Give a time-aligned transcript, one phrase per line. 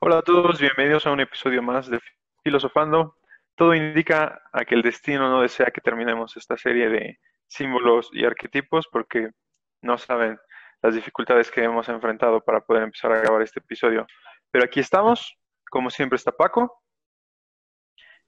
[0.00, 1.98] Hola a todos, bienvenidos a un episodio más de
[2.44, 3.16] Filosofando.
[3.56, 8.24] Todo indica a que el destino no desea que terminemos esta serie de símbolos y
[8.24, 9.30] arquetipos porque
[9.82, 10.38] no saben
[10.82, 14.06] las dificultades que hemos enfrentado para poder empezar a grabar este episodio.
[14.52, 15.36] Pero aquí estamos,
[15.68, 16.80] como siempre está Paco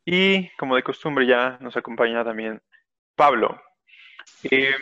[0.05, 2.61] y como de costumbre ya nos acompaña también
[3.15, 3.63] Pablo.
[4.43, 4.75] Em,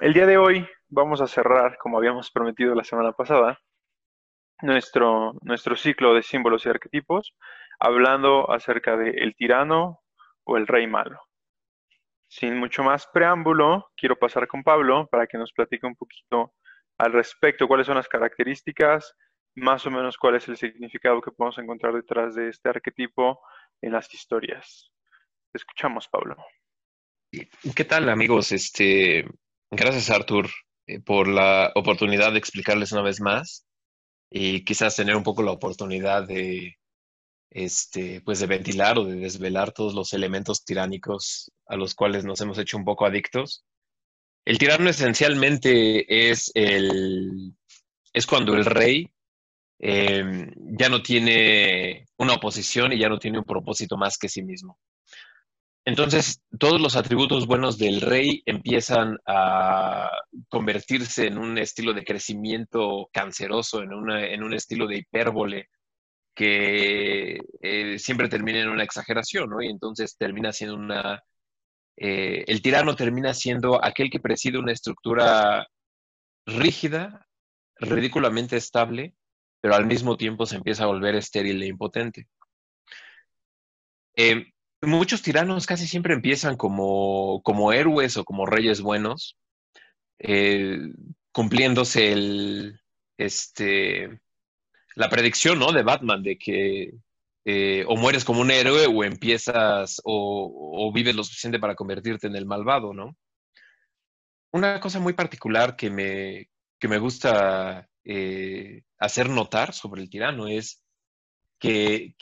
[0.00, 3.60] el día de hoy vamos a cerrar, como habíamos prometido la semana pasada,
[4.62, 7.34] nuestro, nuestro ciclo de símbolos y arquetipos,
[7.78, 10.00] hablando acerca de el tirano
[10.44, 11.20] o el rey malo.
[12.28, 16.54] Sin mucho más preámbulo, quiero pasar con Pablo para que nos platique un poquito
[16.98, 19.14] al respecto, cuáles son las características,
[19.54, 23.40] más o menos cuál es el significado que podemos encontrar detrás de este arquetipo
[23.82, 24.90] en las historias.
[25.52, 26.36] Te escuchamos, Pablo.
[27.74, 28.52] ¿Qué tal, amigos?
[28.52, 29.26] Este,
[29.70, 30.46] gracias, Artur,
[30.86, 33.66] eh, por la oportunidad de explicarles una vez más
[34.32, 36.78] y quizás tener un poco la oportunidad de,
[37.50, 42.40] este, pues de ventilar o de desvelar todos los elementos tiránicos a los cuales nos
[42.40, 43.64] hemos hecho un poco adictos.
[44.46, 47.54] El tirano esencialmente es el,
[48.12, 49.12] es cuando el rey
[49.78, 54.42] em, ya no tiene una oposición y ya no tiene un propósito más que sí
[54.42, 54.78] mismo.
[55.84, 60.10] Entonces, todos los atributos buenos del rey empiezan a
[60.48, 65.68] convertirse en un estilo de crecimiento canceroso, en, en un estilo de hipérbole
[66.34, 69.62] que eh, siempre termina en una exageración, ¿no?
[69.62, 71.22] Y entonces termina siendo una...
[71.96, 75.66] Eh, el tirano termina siendo aquel que preside una estructura
[76.46, 77.26] rígida,
[77.76, 79.14] ridículamente estable,
[79.60, 82.28] pero al mismo tiempo se empieza a volver estéril e impotente.
[84.16, 84.51] Eh,
[84.82, 89.38] muchos tiranos casi siempre empiezan como, como héroes o como reyes buenos,
[90.18, 90.78] eh,
[91.32, 92.80] cumpliéndose el,
[93.16, 94.20] este,
[94.94, 95.72] la predicción ¿no?
[95.72, 96.92] de Batman de que
[97.44, 102.36] eh, o mueres como un héroe o empiezas o, vives lo suficiente para convertirte en
[102.36, 103.16] el malvado, ¿no?
[104.52, 110.46] Una cosa muy particular que me, que me gusta eh, hacer notar sobre el tirano
[110.46, 110.82] es
[111.58, 112.14] que,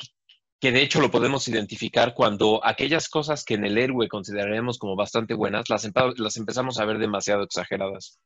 [0.61, 4.95] que de hecho lo podemos identificar cuando aquellas cosas que en el héroe consideraremos como
[4.95, 8.21] bastante buenas, las, las empezamos a ver demasiado exageradas.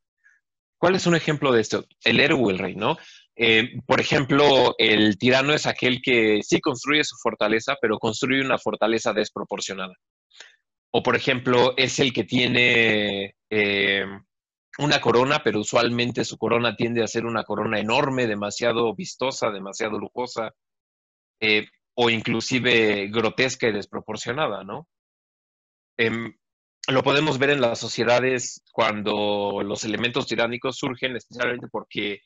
[0.77, 1.85] ¿Cuál es un ejemplo de esto?
[2.03, 2.97] El héroe o el rey, ¿no?
[3.37, 8.57] Eh, por ejemplo, el tirano es aquel que sí construye su fortaleza, pero construye una
[8.57, 9.93] fortaleza desproporcionada.
[10.91, 14.05] O, por ejemplo, es el que tiene eh,
[14.77, 19.97] una corona, pero usualmente su corona tiende a ser una corona enorme, demasiado vistosa, demasiado
[19.99, 20.51] lujosa.
[21.39, 24.87] Eh, o inclusive grotesca y desproporcionada, ¿no?
[25.97, 26.33] Em,
[26.87, 32.19] lo podemos ver en las sociedades cuando los elementos tiránicos surgen, especialmente porque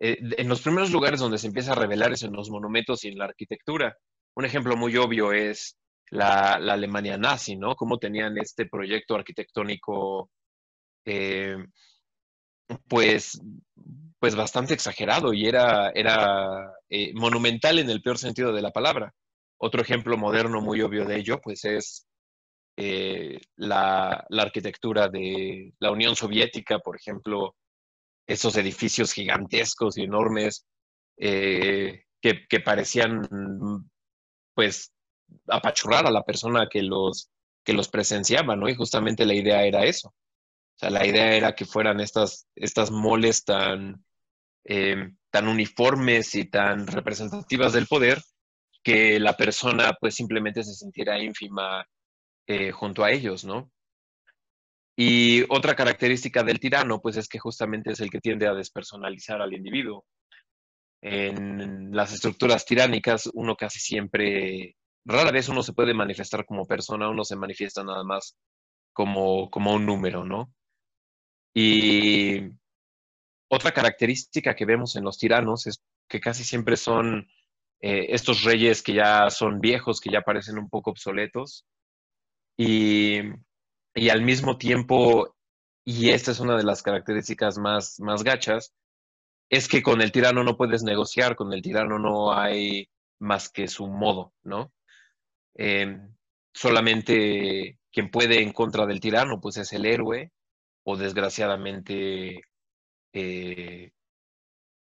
[0.00, 3.08] eh, en los primeros lugares donde se empieza a revelar es en los monumentos y
[3.08, 3.96] en la arquitectura.
[4.34, 5.78] Un ejemplo muy obvio es
[6.10, 7.74] la, Alemania nazi, ¿no?
[7.74, 10.30] Cómo tenían este proyecto arquitectónico,
[11.06, 11.56] eh,
[12.88, 13.40] pues
[14.18, 19.12] pues bastante exagerado y era, era eh, monumental en el peor sentido de la palabra.
[19.58, 22.06] Otro ejemplo moderno muy obvio de ello, pues es
[22.76, 27.56] eh, la, arquitectura de la Unión Soviética, por ejemplo,
[28.26, 30.66] esos edificios gigantescos y enormes
[31.16, 33.26] eh, que, parecían,
[34.54, 34.92] pues,
[35.48, 37.30] apachurrar a la persona que los,
[37.64, 38.68] que los presenciaba, ¿no?
[38.68, 40.08] Y justamente la idea era eso.
[40.08, 44.04] O sea, la idea era que fueran estas, estas moles tan,
[45.36, 48.22] tan uniformes y tan representativas del poder
[48.82, 51.84] que la persona pues simplemente se sintiera ínfima
[52.46, 53.70] eh, junto a ellos, ¿no?
[54.96, 59.42] Y otra característica del tirano pues es que justamente es el que tiende a despersonalizar
[59.42, 60.06] al individuo.
[61.02, 64.74] En las estructuras tiránicas uno casi siempre,
[65.04, 68.38] rara vez uno se puede manifestar como persona, uno se manifiesta nada más
[68.94, 70.50] como, como un número, ¿no?
[71.52, 72.40] Y
[73.48, 77.28] otra característica que vemos en los tiranos es que casi siempre son
[77.80, 81.66] eh, estos reyes que ya son viejos, que ya parecen un poco obsoletos.
[82.56, 83.20] Y,
[84.10, 85.36] al mismo tiempo,
[85.84, 88.72] y esta es una de las características más, más gachas,
[89.50, 92.88] es que con el tirano no puedes negociar, con el tirano no hay
[93.20, 94.72] más que su modo, ¿no?
[95.54, 96.14] Em,
[96.52, 100.32] solamente quien puede en contra del tirano, pues es el héroe,
[100.84, 102.42] o desgraciadamente
[103.12, 103.90] eh,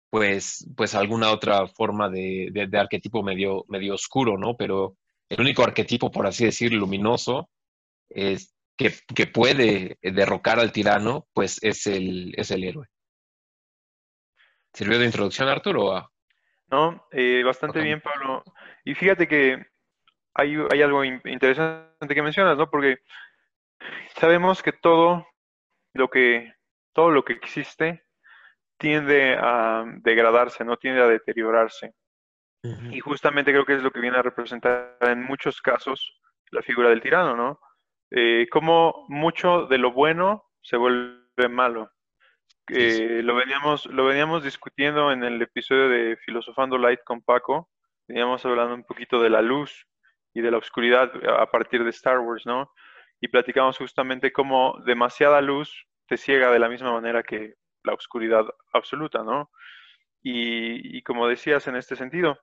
[0.09, 4.55] pues, pues alguna otra forma de, de, arquetipo medio, medio oscuro, ¿no?
[4.55, 4.95] Pero
[5.29, 7.49] el único arquetipo, por así decir, luminoso,
[8.09, 12.87] es, que, que, puede derrocar al tirano, pues es el, es el héroe.
[14.73, 16.09] ¿Sirvió de introducción, Arturo?
[16.69, 17.07] ¿no?
[17.11, 18.43] Eh, bastante bien, Pablo.
[18.83, 19.65] Y fíjate que
[20.33, 22.69] hay, hay algo interesante que mencionas, ¿no?
[22.69, 22.99] Porque
[24.15, 25.27] sabemos que todo
[25.93, 26.53] lo que,
[26.93, 28.03] todo lo que existe
[28.77, 31.93] tiende a degradarse, no tiende a deteriorarse.
[32.91, 36.19] Y justamente creo que es lo que viene a representar en muchos casos
[36.51, 37.59] la figura del tirano, ¿no?
[38.11, 41.91] Eh, como mucho de lo bueno se vuelve malo.
[42.69, 47.69] Eh, lo, veníamos, lo veníamos discutiendo en el episodio de Filosofando Light con Paco,
[48.07, 49.87] veníamos hablando un poquito de la luz
[50.33, 52.73] y de la oscuridad a partir de Star Wars, ¿no?
[53.21, 57.55] Y platicamos justamente cómo demasiada luz te ciega de la misma manera que
[57.87, 59.49] la oscuridad absoluta, ¿no?
[60.21, 62.37] Y, como decías en este sentido,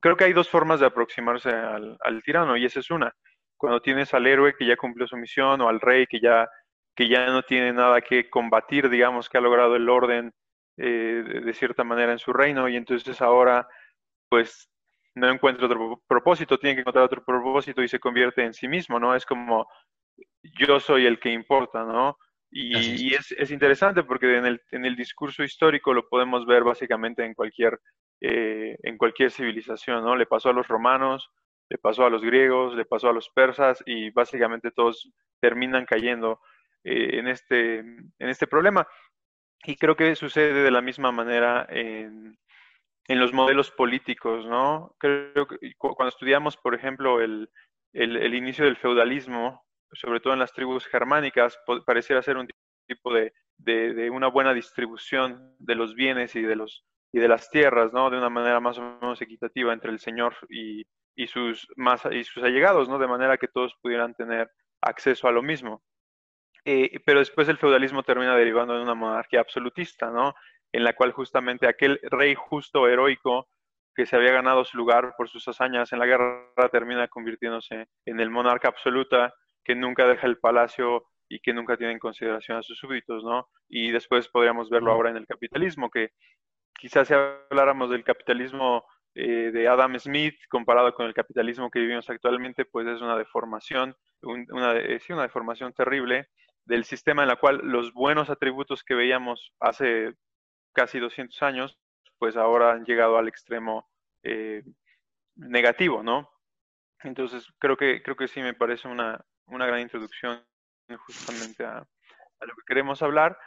[0.00, 3.12] creo que hay dos formas de aproximarse al, tirano y esa es una.
[3.56, 6.48] Cuando tienes al héroe que ya cumplió su misión o al rey que ya,
[6.94, 10.32] que ya no tiene nada que combatir, digamos, que ha logrado el orden
[10.78, 13.66] eh, de, cierta manera en su reino y entonces ahora
[14.28, 14.68] pues
[15.14, 19.00] no encuentra otro propósito, tiene que encontrar otro propósito y se convierte en sí mismo,
[19.00, 19.14] ¿no?
[19.14, 19.66] Es como
[20.42, 22.18] yo soy el que importa, ¿no?
[22.58, 27.34] Y, es, interesante porque en el, en el, discurso histórico lo podemos ver básicamente en
[27.34, 27.78] cualquier,
[28.22, 30.16] eh, en cualquier civilización, ¿no?
[30.16, 31.30] Le pasó a los romanos,
[31.68, 36.40] le pasó a los griegos, le pasó a los persas y básicamente todos terminan cayendo
[36.82, 38.88] eh, en, este, en este problema.
[39.64, 42.38] Y creo que sucede de la misma manera en,
[43.06, 44.96] en los modelos políticos, ¿no?
[44.98, 47.50] Creo que cuando estudiamos, por ejemplo, el,
[47.92, 52.48] el, el inicio del feudalismo, sobre todo en las tribus germánicas, pareciera ser un
[52.86, 57.50] tipo de, de, una buena distribución de los bienes y de, los, y de las
[57.50, 58.10] tierras, ¿no?
[58.10, 60.84] De una manera más o menos equitativa entre el Señor y,
[61.14, 62.98] y, sus, más, y sus allegados, ¿no?
[62.98, 64.50] De manera que todos pudieran tener
[64.82, 65.82] acceso a lo mismo.
[66.64, 70.34] Eh, pero después el feudalismo termina derivando en una monarquía absolutista, ¿no?
[70.72, 73.48] En la cual justamente aquel rey justo, heroico,
[73.94, 78.20] que se había ganado su lugar por sus hazañas en la guerra, termina convirtiéndose en
[78.20, 79.32] el monarca absoluta
[79.66, 83.48] que nunca deja el palacio y que nunca tiene en consideración a sus súbditos, ¿no?
[83.68, 86.10] Y después podríamos verlo ahora en el capitalismo, que
[86.78, 88.84] quizás si habláramos del capitalismo
[89.16, 93.96] eh, de Adam Smith comparado con el capitalismo que vivimos actualmente, pues es una deformación,
[94.22, 96.28] una, sí, una deformación terrible
[96.64, 100.14] del sistema en la cual los buenos atributos que veíamos hace
[100.72, 101.76] casi 200 años,
[102.18, 103.88] pues ahora han llegado al extremo
[104.22, 104.62] eh,
[105.34, 106.30] negativo, ¿no?
[107.02, 110.40] Entonces creo que creo que sí me parece una, una gran introducción
[111.06, 111.86] justamente a,
[112.40, 113.38] lo que queremos hablar,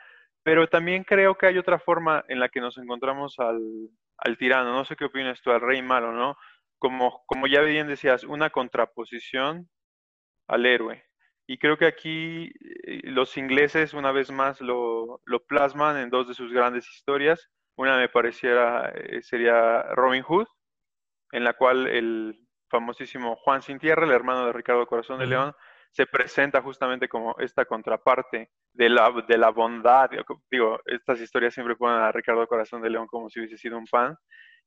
[0.44, 3.62] pero también creo que hay otra forma en la que nos encontramos al,
[4.18, 6.38] al tirano, no sé qué opinas tú, al rey malo, ¿no?
[6.78, 9.70] Como, como ya bien decías, una contraposición
[10.48, 11.06] al héroe.
[11.46, 12.52] Y creo que aquí
[12.84, 17.50] eh, los ingleses una vez más lo, lo plasman en dos de sus grandes historias.
[17.76, 20.48] Una me pareciera eh, sería Robin Hood,
[21.32, 25.56] en la cual el famosísimo Juan Sin Tierra, el hermano de Ricardo Corazón de León,
[25.92, 30.10] se presenta justamente como esta contraparte de la, de la bondad.
[30.50, 33.86] Digo, estas historias siempre ponen a Ricardo Corazón de León como si hubiese sido un
[33.86, 34.16] pan,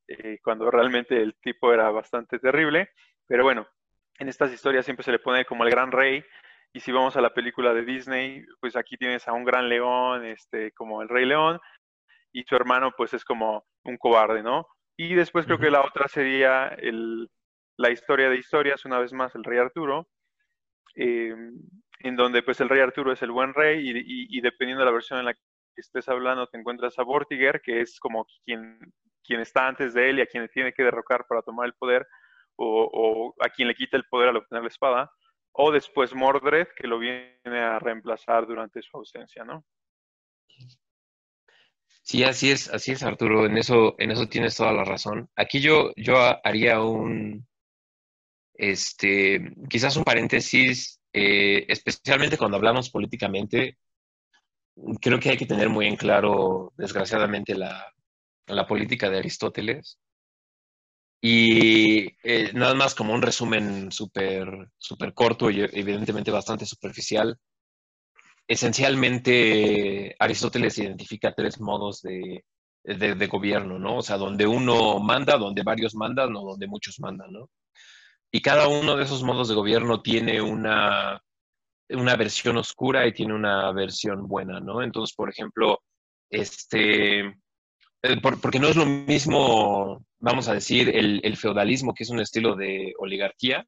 [0.07, 2.89] eh, cuando realmente el tipo era bastante terrible.
[3.27, 3.67] Pero bueno,
[4.19, 6.23] en estas historias siempre se le pone como el gran rey.
[6.73, 10.25] Y si vamos a la película de Disney, pues aquí tienes a un gran león,
[10.25, 11.59] este, como el rey león,
[12.31, 14.67] y su hermano pues es como un cobarde, ¿no?
[14.97, 17.29] Y después creo que la otra sería el,
[17.77, 20.07] la historia de historias, una vez más, el rey Arturo,
[20.95, 21.35] eh,
[21.99, 25.19] en donde pues el rey Arturo es el buen rey y, dependiendo de la versión
[25.19, 25.39] en la que
[25.77, 28.77] estés hablando te encuentras a Vortiger, que es como quien,
[29.23, 32.05] quien está antes de él y a quien tiene que derrocar para tomar el poder,
[32.55, 35.11] o, a quien le quita el poder al obtener la espada,
[35.53, 39.65] o después Mordred, que lo viene a reemplazar durante su ausencia, ¿no?
[42.03, 45.29] Sí, así es, así es, Arturo, en eso, en eso tienes toda la razón.
[45.35, 47.47] Aquí yo, yo haría un,
[48.53, 53.77] este, quizás un paréntesis, eh, especialmente cuando hablamos políticamente,
[55.01, 57.93] creo que hay que tener muy en claro, desgraciadamente, la,
[58.67, 59.99] política de Aristóteles.
[61.21, 67.37] Y eh, nada más como un resumen súper super corto y evidentemente bastante superficial.
[68.47, 72.43] Esencialmente, Aristóteles identifica tres modos de,
[72.83, 73.97] de, gobierno, ¿no?
[73.97, 77.49] O sea, donde uno manda, donde varios mandan o donde muchos mandan, ¿no?
[78.35, 81.21] Y cada uno de esos modos de gobierno tiene una,
[81.89, 84.81] una versión oscura y tiene una versión buena, ¿no?
[84.81, 85.83] Entonces, por ejemplo,
[86.31, 92.21] este, eh, porque no es lo mismo, vamos a decir, el, feudalismo, que es un
[92.21, 93.67] estilo de oligarquía,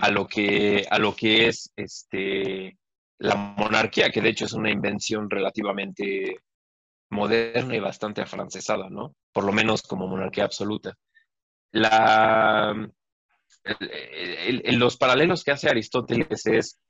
[0.00, 2.76] a, lo que, a lo que es este,
[3.20, 6.40] la monarquía, que de hecho es una invención relativamente
[7.08, 9.14] moderna y bastante afrancesada, ¿no?
[9.32, 10.94] Por lo menos como monarquía absoluta.
[11.70, 12.76] La,
[14.72, 16.80] los paralelos que hace Aristóteles es,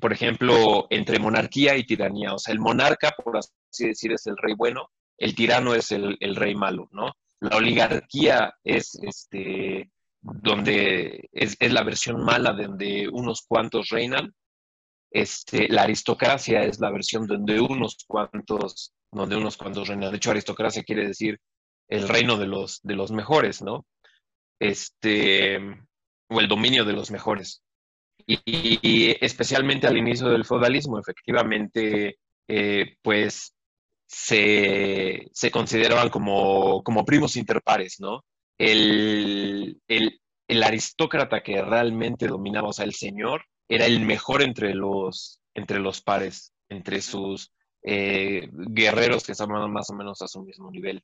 [0.00, 2.34] por ejemplo, entre monarquía y tiranía.
[2.34, 6.16] O sea, el monarca, por así decir, es el rey bueno, el tirano es el,
[6.36, 7.12] rey malo, ¿no?
[7.40, 14.34] La oligarquía es este, donde es, la versión mala de donde unos cuantos reinan.
[15.10, 20.10] Este, la aristocracia es la versión donde unos cuantos, donde unos cuantos reinan.
[20.10, 21.38] De hecho, aristocracia quiere decir
[21.88, 23.86] el reino de los, de los mejores, ¿no?
[24.58, 25.60] Este,
[26.28, 27.62] o el dominio de los mejores.
[28.26, 33.54] Y, especialmente al inicio del feudalismo, efectivamente, eh, pues
[34.06, 38.24] se, consideraban como, como, primos interpares, ¿no?
[38.58, 45.40] El, el, aristócrata que realmente dominaba, o sea, el señor, era el mejor entre los,
[45.54, 47.50] entre los pares, entre sus
[47.82, 51.02] eh, guerreros que estaban más o menos a su mismo nivel.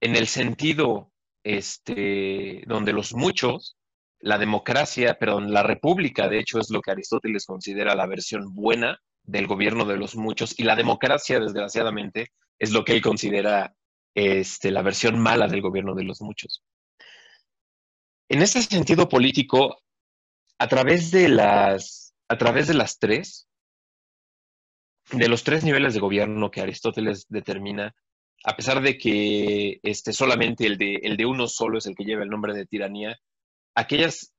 [0.00, 1.12] En el sentido
[1.44, 3.76] este, donde los muchos
[4.22, 9.00] la democracia, perdón, la república, de hecho, es lo que Aristóteles considera la versión buena
[9.24, 13.74] del gobierno de los muchos, y la democracia, desgraciadamente, es lo que él considera
[14.14, 16.62] este, la versión mala del gobierno de los muchos.
[18.28, 19.82] En este sentido político,
[20.58, 23.48] a través de las, a través de las tres,
[25.10, 27.92] de los tres niveles de gobierno que Aristóteles determina,
[28.44, 32.04] a pesar de que este, solamente el de, el de uno solo es el que
[32.04, 33.18] lleva el nombre de tiranía,
[33.74, 34.32] aquellas,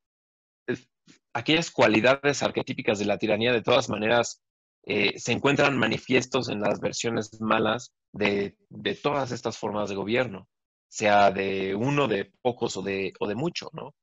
[1.33, 4.41] aquellas cualidades arquetípicas de la tiranía de todas maneras
[4.85, 8.55] eh, se encuentran manifiestos en las versiones malas de,
[9.01, 10.47] todas estas formas de gobierno,
[10.89, 13.95] sea de uno, de pocos o de, o de mucho, ¿no?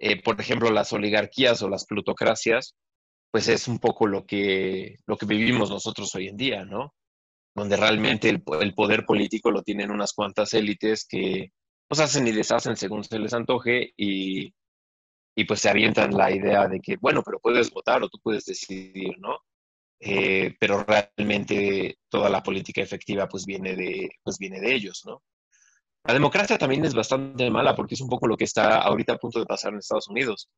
[0.00, 2.76] Eh, por ejemplo, las oligarquías o las plutocracias,
[3.30, 6.94] pues es un poco lo que, lo que vivimos nosotros hoy en día, ¿no?
[7.54, 8.42] Donde realmente el
[8.74, 11.52] poder político lo tienen unas cuantas élites que
[11.88, 14.54] pues hacen y deshacen según se les antoje y,
[15.34, 18.44] y pues se avientan la idea de que, bueno, pero puedes votar o tú puedes
[18.44, 19.38] decidir, ¿no?
[20.00, 25.22] Eh, pero realmente toda la política efectiva pues viene, de, pues viene de ellos, ¿no?
[26.04, 29.18] La democracia también es bastante mala porque es un poco lo que está ahorita a
[29.18, 30.48] punto de pasar en Estados Unidos,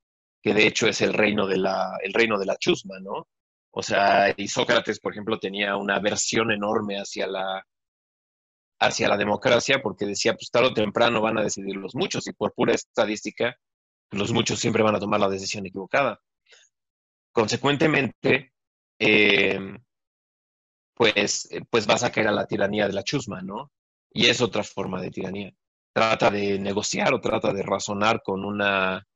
[0.43, 3.29] que de hecho es el reino de la, el reino de la chusma, ¿no?
[3.73, 7.65] O sea, y Sócrates, por ejemplo, tenía una aversión enorme hacia la,
[8.81, 12.33] hacia la democracia porque decía, pues tarde o temprano van a decidir los muchos y
[12.33, 13.57] por pura estadística
[14.11, 16.21] los muchos siempre van a tomar la decisión equivocada.
[17.33, 18.53] Consecuentemente,
[18.99, 19.61] eh,
[20.95, 23.71] pues, pues vas a caer a la tiranía de la chusma, ¿no?
[24.13, 25.55] Y es otra forma de tiranía.
[25.93, 29.07] Trata de negociar o trata de razonar con una,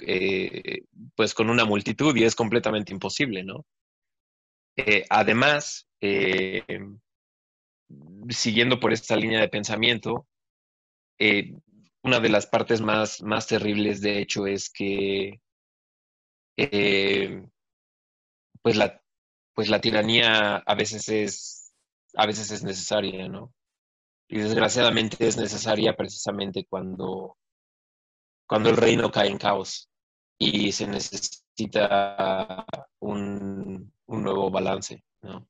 [0.00, 0.82] eh,
[1.14, 3.64] pues con una multitud y es completamente imposible, ¿no?
[4.76, 5.88] Eh, además,
[8.30, 10.26] siguiendo por esta línea de pensamiento,
[12.02, 15.40] una de las partes más, más terribles, de hecho, es que
[16.56, 17.48] eh,
[18.62, 19.02] pues, la,
[19.54, 21.74] pues la tiranía a veces es,
[22.14, 23.52] a veces es necesaria, ¿no?
[24.28, 27.36] Y desgraciadamente es necesaria precisamente cuando,
[28.46, 29.88] cuando el reino cae en caos
[30.38, 32.66] y se necesita
[33.00, 35.48] un, un nuevo balance, ¿no?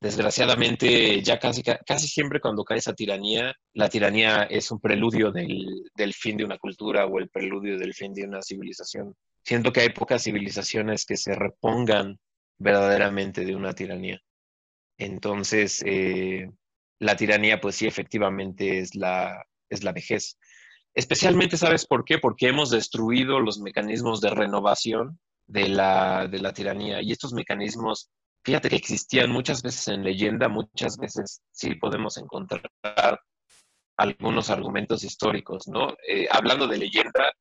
[0.00, 5.90] Desgraciadamente ya casi, casi siempre cuando cae esa tiranía, la tiranía es un preludio del,
[5.94, 9.14] del, fin de una cultura o el preludio del fin de una civilización.
[9.42, 12.18] Siento que hay pocas civilizaciones que se repongan
[12.58, 14.20] verdaderamente de una tiranía.
[14.98, 16.50] Entonces, eh,
[16.98, 20.38] la tiranía pues sí efectivamente es la, es la vejez.
[20.94, 22.18] Especialmente, ¿sabes por qué?
[22.18, 28.10] Porque hemos destruido los mecanismos de renovación de la, de la tiranía y estos mecanismos
[28.46, 32.62] fíjate que existían muchas veces en leyenda, muchas veces sí podemos encontrar
[33.96, 35.96] algunos argumentos históricos, ¿no?
[36.06, 37.32] Eh, hablando de leyenda,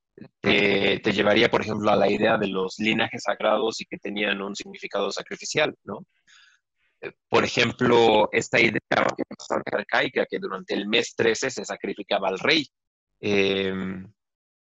[0.41, 4.55] te, llevaría, por ejemplo, a la idea de los linajes sagrados y que tenían un
[4.55, 6.07] significado sacrificial, ¿no?
[7.01, 8.79] Eh, por ejemplo, esta idea
[9.29, 12.67] bastante arcaica que durante el mes 13 se sacrificaba al rey.
[13.19, 14.11] Em,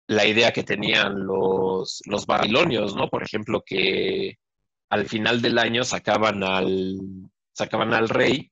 [0.06, 3.10] la idea que tenían los, los babilonios, ¿no?
[3.10, 4.38] Por ejemplo, que
[4.90, 6.98] al final del año sacaban al,
[7.54, 8.52] sacaban al rey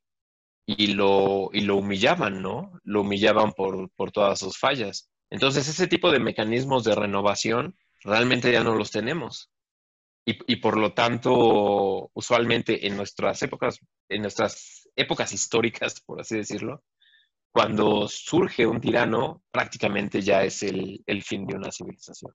[0.66, 2.80] y lo, y lo humillaban, ¿no?
[2.84, 5.10] Lo humillaban por, por todas sus fallas.
[5.30, 9.52] Entonces, ese tipo de mecanismos de renovación realmente ya no los tenemos.
[10.26, 16.38] Y, y, por lo tanto, usualmente en nuestras épocas, en nuestras épocas históricas, por así
[16.38, 16.84] decirlo,
[17.52, 22.34] cuando surge un tirano, prácticamente ya es el, el fin de una civilización.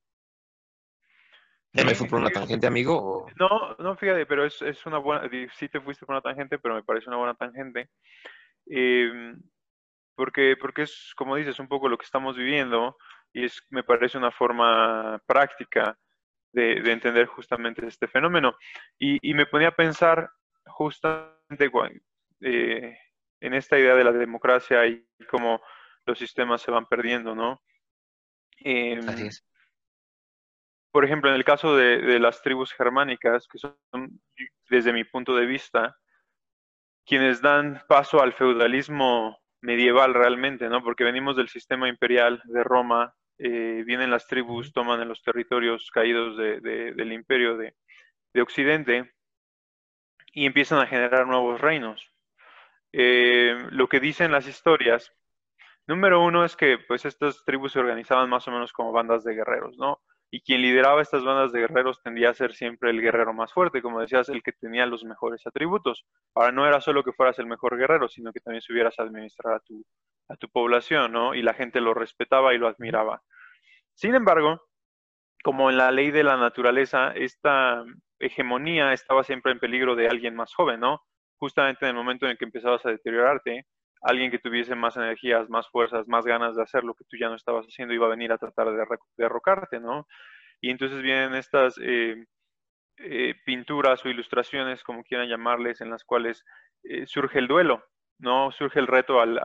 [1.72, 3.26] ¿Ya me fui por una tangente, amigo?
[3.38, 6.74] No, no, fíjate, pero es, es, una buena, sí te fuiste por una tangente, pero
[6.74, 7.90] me parece una buena tangente.
[8.66, 9.40] Em,
[10.16, 12.96] porque, porque es, como dices, un poco lo que estamos viviendo
[13.32, 15.96] y es, me parece una forma práctica
[16.52, 18.56] de, entender justamente este fenómeno.
[18.98, 20.30] Y, me ponía a pensar
[20.66, 21.70] justamente
[22.40, 22.98] eh,
[23.40, 25.62] en esta idea de la democracia y cómo
[26.04, 27.62] los sistemas se van perdiendo, ¿no?
[28.58, 29.00] Em,
[30.92, 33.76] por ejemplo, en el caso de, las tribus germánicas, que son,
[34.68, 35.96] desde mi punto de vista,
[37.06, 40.82] quienes dan paso al feudalismo medieval realmente, ¿no?
[40.82, 45.90] Porque venimos del sistema imperial de Roma, eh, vienen las tribus, toman en los territorios
[45.92, 47.74] caídos del imperio de,
[48.40, 49.12] Occidente
[50.32, 52.12] y empiezan a generar nuevos reinos.
[52.92, 55.12] Eh, lo que dicen las historias,
[55.86, 59.34] número uno es que pues estas tribus se organizaban más o menos como bandas de
[59.34, 60.00] guerreros, ¿no?
[60.30, 63.82] Y quien lideraba estas bandas de guerreros tendía a ser siempre el guerrero más fuerte,
[63.82, 66.06] como decías, el que tenía los mejores atributos.
[66.34, 69.54] Ahora no era solo que fueras el mejor guerrero, sino que también subieras a administrar
[69.54, 69.84] a tu,
[70.28, 71.34] a tu población, ¿no?
[71.34, 73.22] Y la gente lo respetaba y lo admiraba.
[73.94, 74.62] Sin embargo,
[75.42, 77.84] como en la ley de la naturaleza, esta
[78.20, 81.02] hegemonía estaba siempre en peligro de alguien más joven, ¿no?
[81.38, 83.66] Justamente en el momento en que empezabas a deteriorarte,
[84.00, 87.28] alguien que tuviese más energías, más fuerzas, más ganas de hacer lo que tú ya
[87.28, 90.06] no estabas haciendo iba a venir a tratar de derrocarte, ¿no?
[90.60, 92.24] Y entonces vienen estas eh,
[92.98, 96.44] eh, pinturas o ilustraciones, como quieran llamarles, en las cuales
[96.82, 97.84] eh, surge el duelo,
[98.18, 98.50] ¿no?
[98.52, 99.38] Surge el reto al,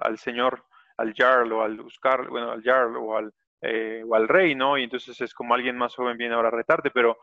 [0.00, 0.64] al, señor,
[0.96, 3.32] al jarl o al buscar, bueno, al jarl o al,
[4.06, 4.76] o al rey, ¿no?
[4.76, 7.18] Y entonces es como alguien más joven viene ahora a retarte, pero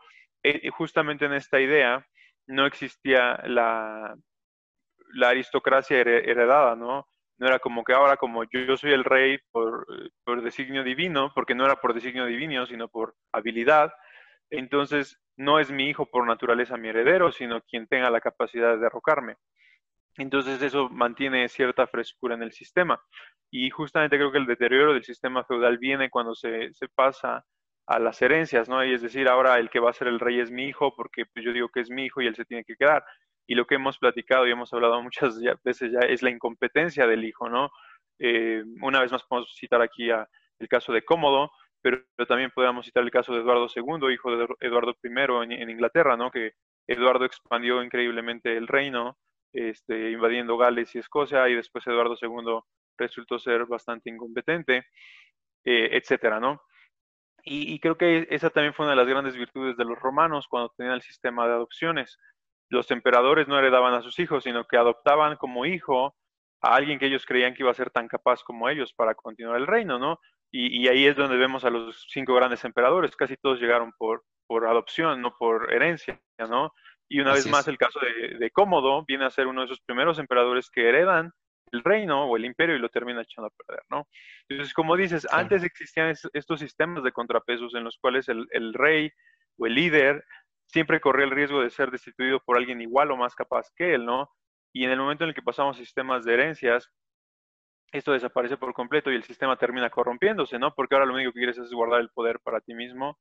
[0.72, 2.04] justamente en esta idea
[2.48, 4.16] no existía la
[5.14, 7.06] la aristocracia heredada, ¿no?
[7.38, 9.86] No era como que ahora como yo, soy el rey por,
[10.24, 13.92] por, designio divino, porque no era por designio divino, sino por habilidad,
[14.50, 18.78] entonces no es mi hijo por naturaleza mi heredero, sino quien tenga la capacidad de
[18.78, 19.36] derrocarme.
[20.18, 23.02] Entonces eso mantiene cierta frescura en el sistema.
[23.50, 27.44] Y justamente creo que el deterioro del sistema feudal viene cuando se, se pasa
[27.86, 28.84] a las herencias, ¿no?
[28.84, 31.24] Y es decir, ahora el que va a ser el rey es mi hijo, porque
[31.32, 33.02] pues, yo digo que es mi hijo y él se tiene que quedar
[33.46, 37.24] y lo que hemos platicado y hemos hablado muchas veces ya es la incompetencia del
[37.24, 37.70] hijo, ¿no?
[38.18, 41.50] Eh, una vez más podemos citar aquí el caso de Cómodo,
[41.82, 46.16] pero, también podemos citar el caso de Eduardo II, hijo de Eduardo I en, Inglaterra,
[46.16, 46.30] ¿no?
[46.30, 46.52] Que
[46.86, 49.18] Eduardo expandió increíblemente el reino,
[49.52, 52.60] este, invadiendo Gales y Escocia, y después Eduardo II
[52.96, 54.86] resultó ser bastante incompetente,
[55.64, 56.62] eh, etcétera, ¿no?
[57.44, 60.72] Y, creo que esa también fue una de las grandes virtudes de los romanos cuando
[60.76, 62.16] tenían el sistema de adopciones
[62.72, 66.16] los emperadores no heredaban a sus hijos, sino que adoptaban como hijo
[66.62, 69.58] a alguien que ellos creían que iba a ser tan capaz como ellos para continuar
[69.58, 70.18] el reino, ¿no?
[70.50, 74.66] Y, ahí es donde vemos a los cinco grandes emperadores, casi todos llegaron por, por
[74.66, 76.72] adopción, no por herencia, ¿no?
[77.08, 80.18] Y una vez más el caso de, Cómodo viene a ser uno de esos primeros
[80.18, 81.30] emperadores que heredan
[81.72, 84.08] el reino o el imperio y lo termina echando a perder, ¿no?
[84.48, 89.10] Entonces, como dices, antes existían estos sistemas de contrapesos en los cuales el, el rey
[89.58, 90.24] o el líder
[90.66, 94.04] siempre corría el riesgo de ser destituido por alguien igual o más capaz que él,
[94.04, 94.30] ¿no?
[94.72, 96.90] Y en el momento en el que pasamos sistemas de herencias,
[97.92, 100.74] esto desaparece por completo y el sistema termina corrompiéndose, ¿no?
[100.74, 103.18] Porque ahora lo único que quieres es guardar el poder para ti mismo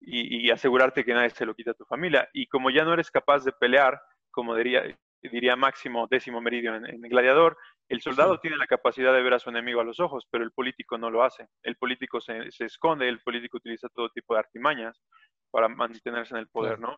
[0.00, 2.28] y, asegurarte que nadie se lo quita a tu familia.
[2.32, 4.00] Y como ya no eres capaz de pelear,
[4.30, 4.82] como diría,
[5.22, 7.56] diría Máximo décimo meridio en, en Gladiador,
[7.90, 10.52] el soldado tiene la capacidad de ver a su enemigo a los ojos, pero el
[10.52, 11.48] político no lo hace.
[11.64, 15.02] El político se, se esconde, el político utiliza todo tipo de artimañas
[15.50, 16.96] para mantenerse en el poder, ¿no?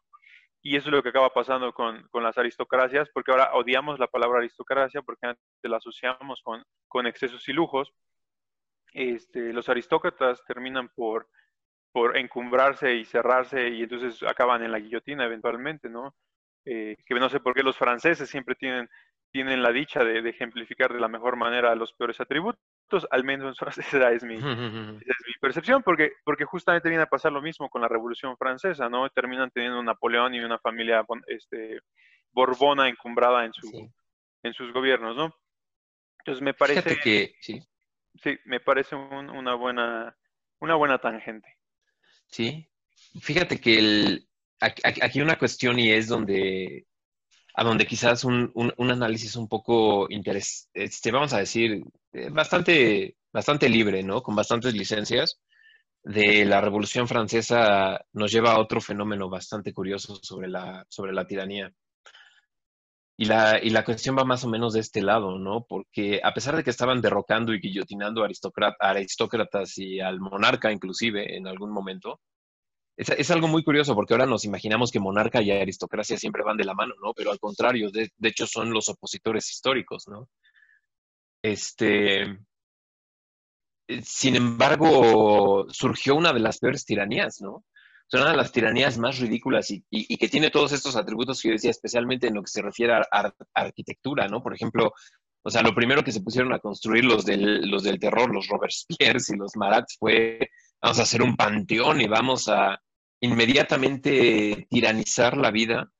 [0.60, 4.06] Y eso es lo que acaba pasando con, con, las aristocracias, porque ahora odiamos la
[4.06, 7.90] palabra aristocracia porque antes la asociamos con, con excesos y lujos.
[8.92, 11.26] Este, los aristócratas terminan por,
[11.90, 16.14] por encumbrarse y cerrarse y entonces acaban en la guillotina eventualmente, ¿no?
[16.66, 18.88] Eh, que no sé por qué los franceses siempre tienen,
[19.32, 23.56] tienen la dicha de, de, ejemplificar de la mejor manera los peores atributos, al menos
[23.78, 27.82] esa es mi, es mi percepción, porque, porque justamente viene a pasar lo mismo con
[27.82, 29.08] la Revolución Francesa, ¿no?
[29.10, 31.80] Terminan teniendo Napoleón y una familia este,
[32.30, 33.90] borbona encumbrada en, su,
[34.42, 35.34] en sus gobiernos, ¿no?
[36.18, 37.60] Entonces me parece que sí,
[38.22, 40.16] sí me parece una buena
[40.60, 41.56] una buena tangente.
[42.28, 42.68] Sí,
[43.20, 44.28] fíjate que el,
[44.60, 46.86] aquí una cuestión y es donde
[47.54, 53.16] a donde quizás un, un, análisis un poco interesante, este, vamos a decir, eh, bastante,
[53.32, 54.22] bastante libre, ¿no?
[54.22, 55.40] Con bastantes licencias
[56.02, 61.26] de la Revolución Francesa nos lleva a otro fenómeno bastante curioso sobre la, sobre la
[61.26, 61.72] tiranía.
[63.16, 65.64] Y la, y la cuestión va más o menos de este lado, ¿no?
[65.68, 68.28] Porque a pesar de que estaban derrocando y guillotinando a
[68.80, 72.20] aristócratas y al monarca inclusive en algún momento,
[72.96, 76.64] es, algo muy curioso porque ahora nos imaginamos que monarca y aristocracia siempre van de
[76.64, 77.12] la mano, ¿no?
[77.14, 80.28] Pero al contrario, de, hecho son los opositores históricos, ¿no?
[81.42, 82.38] Este,
[84.02, 87.64] sin embargo, surgió una de las peores tiranías, ¿no?
[88.06, 91.52] Son una de las tiranías más ridículas y, que tiene todos estos atributos que yo
[91.54, 94.42] decía, especialmente en lo que se refiere a, arquitectura, ¿no?
[94.42, 94.92] Por ejemplo,
[95.42, 98.48] o sea, lo primero que se pusieron a construir los del, los del terror, los
[98.48, 100.50] Robespierre y los Marats, fue,
[100.82, 102.82] vamos a hacer un panteón y vamos a
[103.20, 105.90] inmediatamente tiranizar la vida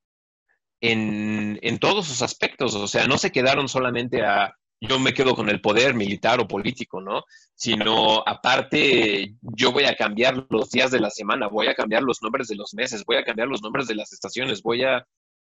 [0.81, 2.75] en, en todos sus aspectos.
[2.75, 6.49] O sea, no se quedaron solamente a, yo me quedo con el poder militar o
[6.49, 7.23] político, ¿no?
[7.55, 12.21] Sino aparte, yo voy a cambiar los días de la semana, voy a cambiar los
[12.21, 15.07] nombres de los meses, voy a cambiar los nombres de las estaciones, voy a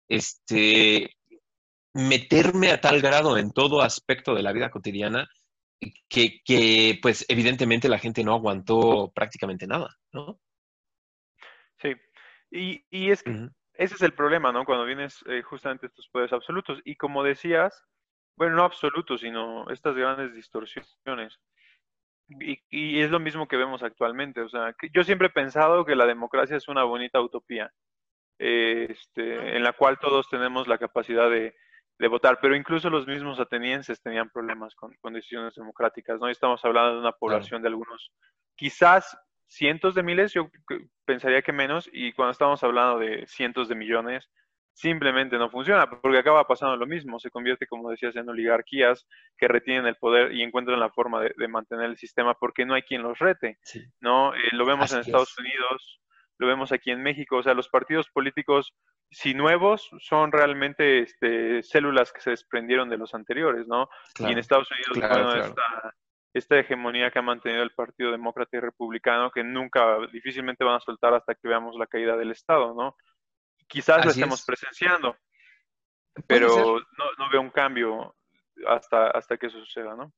[0.07, 1.15] este,
[1.93, 5.29] meterme a tal grado en todo aspecto de la vida cotidiana
[6.07, 10.39] que, que pues evidentemente la gente no aguantó prácticamente nada, ¿no?
[11.77, 11.95] Sí,
[12.51, 14.65] y, y es que ese es el problema, ¿no?
[14.65, 16.81] Cuando vienes eh, justamente estos poderes absolutos.
[16.83, 17.85] Y como decías,
[18.35, 21.39] bueno, no absolutos, sino estas grandes distorsiones.
[22.27, 24.41] Y, es lo mismo que vemos actualmente.
[24.41, 27.71] O sea, yo siempre he pensado que la democracia es una bonita utopía,
[28.37, 31.55] este, en la cual todos tenemos la capacidad de,
[32.07, 36.29] votar, pero incluso los mismos atenienses tenían problemas con, decisiones democráticas, ¿no?
[36.29, 38.11] estamos hablando de una población de algunos,
[38.55, 40.49] quizás cientos de miles, yo
[41.05, 44.29] pensaría que menos, y cuando estamos hablando de cientos de millones,
[44.73, 49.05] simplemente no funciona, porque acaba pasando lo mismo, se convierte, como decías, en oligarquías
[49.37, 52.83] que retienen el poder y encuentran la forma de, mantener el sistema porque no hay
[52.83, 53.59] quien los rete,
[53.99, 54.33] ¿no?
[54.33, 55.99] Eh, lo vemos en Estados Unidos,
[56.39, 58.73] lo vemos aquí en México, o sea, los partidos políticos,
[59.11, 63.89] si nuevos, son realmente este, células que se desprendieron de los anteriores, ¿no?
[64.19, 65.93] y en Estados Unidos, bueno, Esta,
[66.33, 70.79] esta hegemonía que ha mantenido el Partido Demócrata y Republicano, que nunca, difícilmente van a
[70.79, 72.95] soltar hasta que veamos la caída del Estado, ¿no?
[73.67, 75.17] Quizás lo estemos presenciando,
[76.25, 78.15] pero no, veo un cambio
[78.65, 80.13] hasta, hasta que eso suceda, ¿no?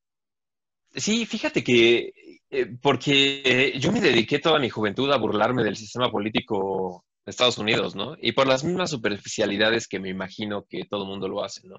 [0.93, 2.11] Sí, fíjate que,
[2.49, 7.57] eh, porque yo me dediqué toda mi juventud a burlarme del sistema político de Estados
[7.57, 8.15] Unidos, ¿no?
[8.21, 11.77] Y por las mismas superficialidades que me imagino que todo el mundo lo hace, ¿no?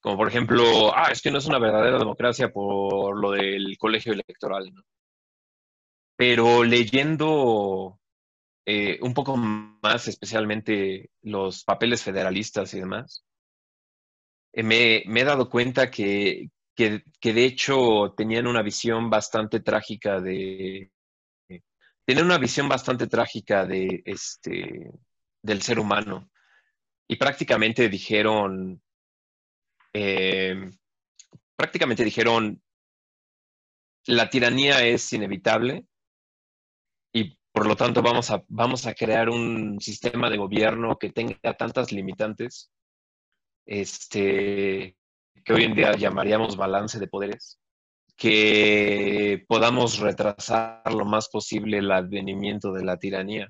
[0.00, 4.12] Como por ejemplo, ah, es que no es una verdadera democracia por lo del colegio
[4.12, 4.82] electoral, ¿no?
[6.16, 7.98] Pero leyendo
[8.66, 13.24] eh, un poco más, especialmente los papeles federalistas y demás,
[14.52, 16.50] eh, me, he dado cuenta que,
[17.20, 20.90] que, de hecho tenían una visión bastante trágica de...
[22.06, 24.90] Una visión bastante trágica de este,
[25.42, 26.28] del ser humano.
[27.06, 28.82] Y prácticamente dijeron,
[29.92, 30.70] eh,
[31.54, 32.60] prácticamente dijeron,
[34.06, 35.86] la tiranía es inevitable
[37.12, 41.54] y por lo tanto, vamos a, vamos a crear un sistema de gobierno que tenga
[41.56, 42.72] tantas limitantes,
[43.66, 44.96] este,
[45.44, 47.58] que hoy en día llamaríamos balance de poderes,
[48.16, 53.48] que podamos retrasar lo más posible el advenimiento de la tiranía.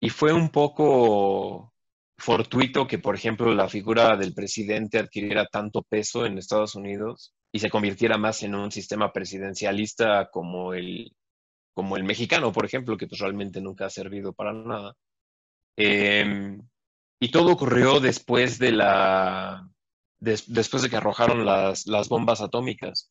[0.00, 1.72] Y fue un poco
[2.18, 7.58] fortuito que, por ejemplo, la figura del presidente adquiriera tanto peso en Estados Unidos y
[7.58, 11.12] se convirtiera más en un sistema presidencialista como el,
[11.74, 14.94] como el mexicano, por ejemplo, que pues realmente nunca ha servido para nada.
[15.76, 16.60] Em,
[17.20, 19.68] y todo ocurrió después de la
[20.18, 23.10] después de que arrojaron las, bombas atómicas.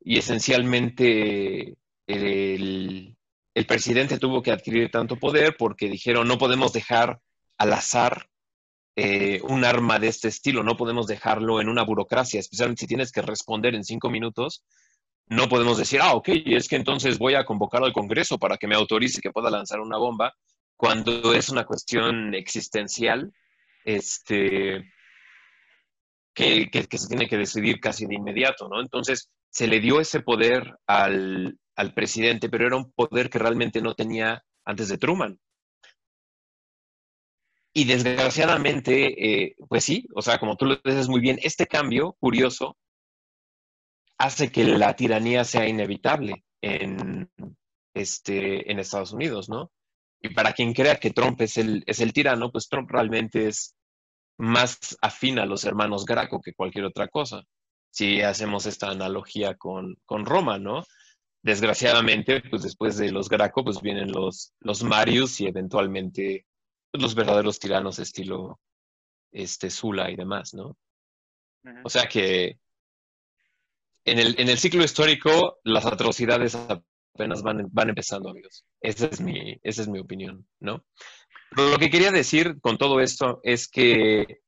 [0.00, 3.16] Y esencialmente el,
[3.66, 7.20] presidente tuvo que adquirir tanto poder porque dijeron no podemos dejar
[7.58, 8.28] al azar
[8.94, 13.12] eh, un arma de este estilo, no podemos dejarlo en una burocracia, especialmente si tienes
[13.12, 14.64] que responder en cinco minutos,
[15.28, 18.68] no podemos decir, ah, ok, es que entonces voy a convocar al Congreso para que
[18.68, 20.32] me autorice que pueda lanzar una bomba,
[20.76, 23.32] cuando es una cuestión existencial,
[23.84, 24.84] este,
[26.36, 26.68] que,
[26.98, 28.80] se tiene que decidir casi de inmediato, ¿no?
[28.80, 31.58] Entonces, se le dio ese poder al,
[31.94, 35.38] presidente, pero era un poder que realmente no tenía antes de Truman.
[37.72, 42.16] Y desgraciadamente, eh, pues sí, o sea, como tú lo dices muy bien, este cambio
[42.20, 42.76] curioso
[44.18, 47.30] hace que la tiranía sea inevitable en,
[47.94, 49.70] este, en Estados Unidos, ¿no?
[50.22, 53.75] Y para quien crea que Trump es el, es el tirano, pues Trump realmente es
[54.38, 57.42] más afín a los hermanos Graco que cualquier otra cosa.
[57.90, 60.84] Si hacemos esta analogía con, con Roma, ¿no?
[61.42, 66.46] Desgraciadamente, pues después de los Graco, pues vienen los, los Marius y eventualmente
[66.92, 68.60] los verdaderos tiranos estilo
[69.32, 70.76] este, Sula y demás, ¿no?
[71.84, 72.58] O sea que
[74.04, 78.64] en el, en el ciclo histórico, las atrocidades apenas van, van empezando, amigos.
[78.80, 80.84] Esa es, mi, esa es mi opinión, ¿no?
[81.56, 84.40] Lo que quería decir con todo esto es que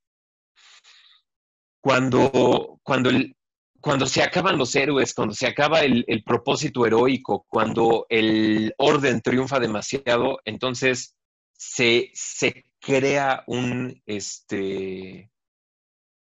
[1.81, 3.35] cuando, cuando el,
[3.81, 9.59] cuando se acaban los héroes, cuando se acaba el, propósito heroico, cuando el orden triunfa
[9.59, 11.17] demasiado, entonces
[11.53, 15.31] se, se crea un, este,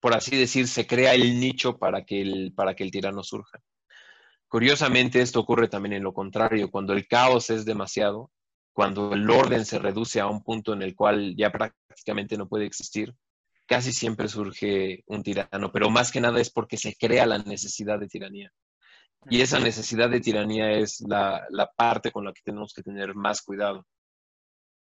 [0.01, 3.63] por así decir, se crea el nicho para que el, para que el tirano surja.
[4.49, 8.31] Curiosamente, esto ocurre también en lo contrario, cuando el caos es demasiado,
[8.75, 12.65] cuando el orden se reduce a un punto en el cual ya prácticamente no puede
[12.65, 13.15] existir,
[13.65, 17.97] casi siempre surge un tirano, pero más que nada es porque se crea la necesidad
[17.97, 18.51] de tiranía.
[19.29, 23.41] Y esa necesidad de tiranía es la, parte con la que tenemos que tener más
[23.41, 23.87] cuidado.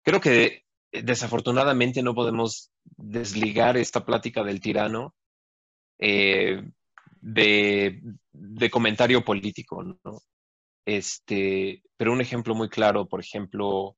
[0.05, 5.17] Creo que eh, desafortunadamente no podemos desligar esta plática del tirano
[5.99, 6.63] eh,
[7.21, 8.01] de,
[8.31, 10.23] de, comentario político, ¿no?
[10.91, 13.97] Este, pero un ejemplo muy claro, por ejemplo,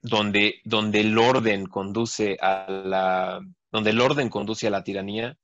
[0.00, 5.36] donde, donde el orden conduce a la donde el orden conduce a la tiranía,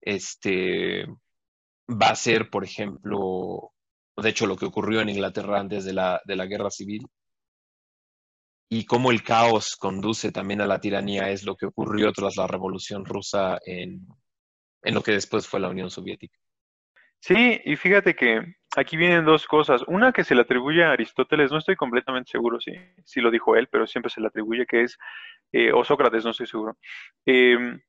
[0.00, 1.06] este,
[1.88, 3.72] va a ser, por ejemplo,
[4.16, 7.06] de hecho, lo que ocurrió en Inglaterra antes de la, de la guerra civil,
[8.68, 12.48] y cómo el caos conduce también a la tiranía es lo que ocurrió tras la
[12.48, 14.08] revolución rusa en,
[14.82, 16.38] en lo que después fue la Unión Soviética.
[17.20, 19.82] Sí, y fíjate que aquí vienen dos cosas.
[19.86, 22.72] Una que se le atribuye a Aristóteles, no estoy completamente seguro si,
[23.04, 24.98] si lo dijo él, pero siempre se le atribuye que es,
[25.52, 26.76] eh, o Sócrates, no estoy seguro.
[27.26, 27.80] Em,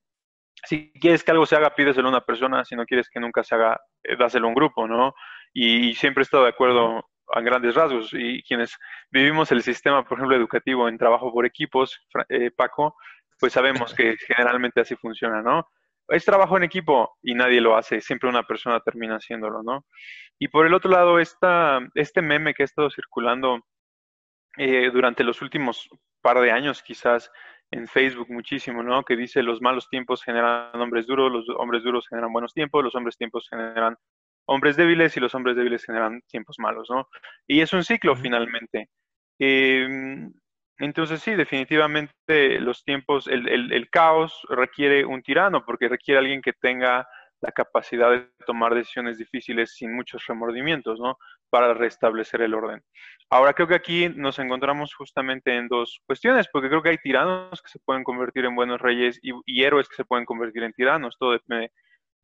[0.66, 3.44] si quieres que algo se haga, pídeselo a una persona, si no quieres que nunca
[3.44, 5.14] se haga, eh, dáselo a un grupo, ¿no?
[5.54, 8.12] Y, siempre he estado de acuerdo a grandes rasgos.
[8.14, 8.76] Y quienes
[9.12, 12.96] vivimos el sistema, por ejemplo, educativo en trabajo por equipos, eh, Paco,
[13.40, 15.68] pues sabemos que generalmente así funciona, ¿no?
[16.10, 19.86] Es trabajo en equipo y nadie lo hace, siempre una persona termina haciéndolo, ¿no?
[20.40, 23.60] Y por el otro lado, esta, este meme que ha estado circulando
[24.58, 25.90] eh, durante los últimos
[26.22, 27.32] par de años, quizás
[27.72, 29.04] en Facebook muchísimo, ¿no?
[29.04, 32.96] Que dice los malos tiempos generan hombres duros, los hombres duros generan buenos tiempos, los
[32.96, 33.96] hombres tiempos generan
[34.48, 37.08] hombres débiles y los hombres débiles generan tiempos malos, ¿no?
[37.48, 38.90] Y es un ciclo finalmente.
[39.40, 39.88] Eh,
[40.80, 47.08] entonces sí, definitivamente los tiempos, el, caos requiere un tirano porque requiere alguien que tenga
[47.42, 51.18] la capacidad de tomar decisiones difíciles sin muchos remordimientos, ¿no?
[51.50, 52.82] Para restablecer el orden.
[53.30, 57.62] Ahora creo que aquí nos encontramos justamente en dos cuestiones, porque creo que hay tiranos
[57.62, 61.18] que se pueden convertir en buenos reyes y, héroes que se pueden convertir en tiranos,
[61.18, 61.72] todo depende de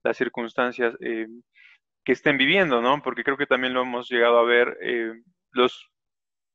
[0.03, 1.27] las circunstancias eh,
[2.05, 3.01] que estén viviendo, ¿no?
[3.01, 5.13] Porque creo que también lo hemos llegado a ver, eh,
[5.51, 5.89] los,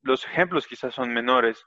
[0.01, 1.63] los ejemplos quizás son menores,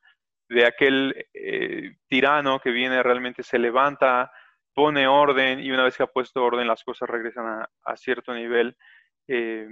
[0.48, 4.33] de aquel eh, tirano que viene realmente se levanta,
[4.74, 8.76] pone orden y una vez que ha puesto orden las cosas regresan a, cierto nivel
[9.28, 9.68] eh,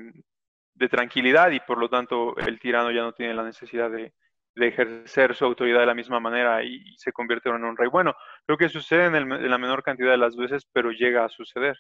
[0.75, 4.15] de tranquilidad y por lo tanto el tirano ya no tiene la necesidad de,
[4.55, 7.89] ejercer su autoridad de la misma manera y, se convierte en un rey.
[7.89, 8.15] Bueno,
[8.47, 11.79] creo que sucede en, en, la menor cantidad de las veces, pero llega a suceder.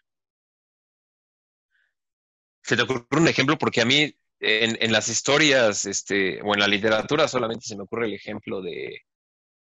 [2.62, 6.66] Se te ocurre un ejemplo porque a mí en, las historias, este, o en la
[6.66, 9.02] literatura solamente se me ocurre el ejemplo de,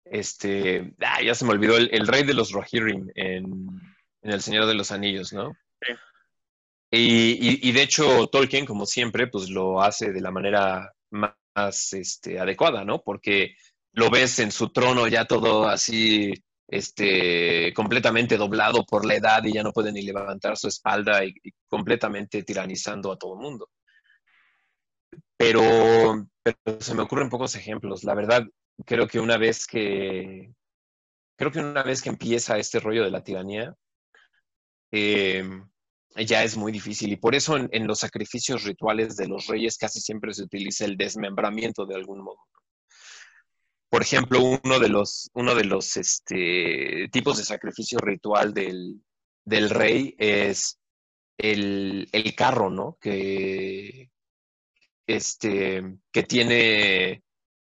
[0.05, 3.69] este, ah, ya se me olvidó, el, rey de los Rohirrim en,
[4.23, 5.53] El Señor de los Anillos, ¿no?
[5.81, 5.95] Sí.
[6.91, 12.85] Y, de hecho Tolkien, como siempre, pues lo hace de la manera más este, adecuada,
[12.85, 13.01] ¿no?
[13.03, 13.57] Porque
[13.93, 16.33] lo ves en su trono ya todo así,
[16.67, 21.35] este, completamente doblado por la edad y ya no puede ni levantar su espalda y,
[21.43, 23.69] y completamente tiranizando a todo el mundo.
[25.37, 26.27] Pero,
[26.81, 28.05] se me ocurren pocos ejemplos.
[28.05, 28.45] La verdad,
[28.85, 30.53] creo que una vez que
[31.37, 33.75] creo que una vez que empieza este rollo de la tiranía,
[34.93, 35.69] em,
[36.17, 37.13] ya es muy difícil.
[37.13, 40.97] Y por eso en, los sacrificios rituales de los reyes casi siempre se utiliza el
[40.97, 42.39] desmembramiento de algún modo.
[43.91, 49.01] Por ejemplo, uno de los, uno de los este, tipos de sacrificio ritual del,
[49.45, 50.79] del rey es
[51.39, 52.99] el, el, carro, ¿no?
[53.01, 54.11] Que,
[55.07, 57.23] este, que tiene,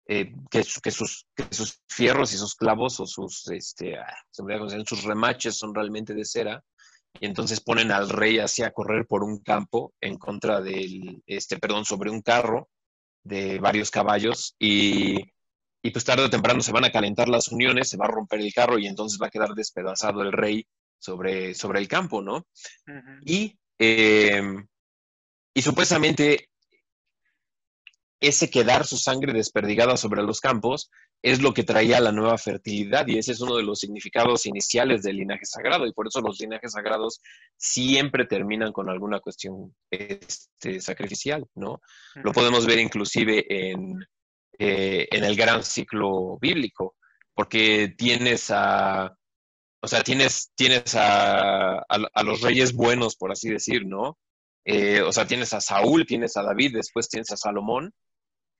[0.06, 5.74] eh, que, sus, sus, fierros y sus clavos o sus, este, ah, sus remaches son
[5.74, 6.62] realmente de cera,
[7.20, 11.58] y entonces ponen al rey así a correr por un campo en contra del, este,
[11.58, 12.68] perdón, sobre un carro
[13.22, 15.18] de varios caballos y,
[15.82, 18.40] y pues tarde o temprano se van a calentar las uniones, se va a romper
[18.40, 20.66] el carro y entonces va a quedar despedazado el rey
[20.98, 22.46] sobre, sobre el campo, ¿no?
[23.24, 24.66] Y, em,
[25.54, 26.48] y supuestamente
[28.22, 30.90] ese quedar su sangre desperdigada sobre los campos
[31.22, 35.02] es lo que traía la nueva fertilidad y ese es uno de los significados iniciales
[35.02, 37.20] del linaje sagrado y por eso los linajes sagrados
[37.56, 41.80] siempre terminan con alguna cuestión este, sacrificial, ¿no?
[42.14, 44.04] Lo podemos ver inclusive en,
[44.58, 46.94] eh, en el gran ciclo bíblico,
[47.34, 49.16] porque tienes a,
[49.80, 54.16] o sea, tienes, tienes a, a, los reyes buenos, por así decir, ¿no?
[54.64, 57.92] Eh, o sea, tienes a Saúl, tienes a David, después tienes a Salomón,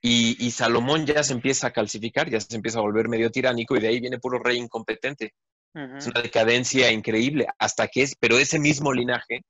[0.04, 3.80] y, Salomón ya se empieza a calcificar, ya se empieza a volver medio tiránico, y
[3.80, 5.34] de ahí viene puro rey incompetente.
[5.74, 9.44] Es una decadencia increíble, hasta que es, pero ese mismo linaje,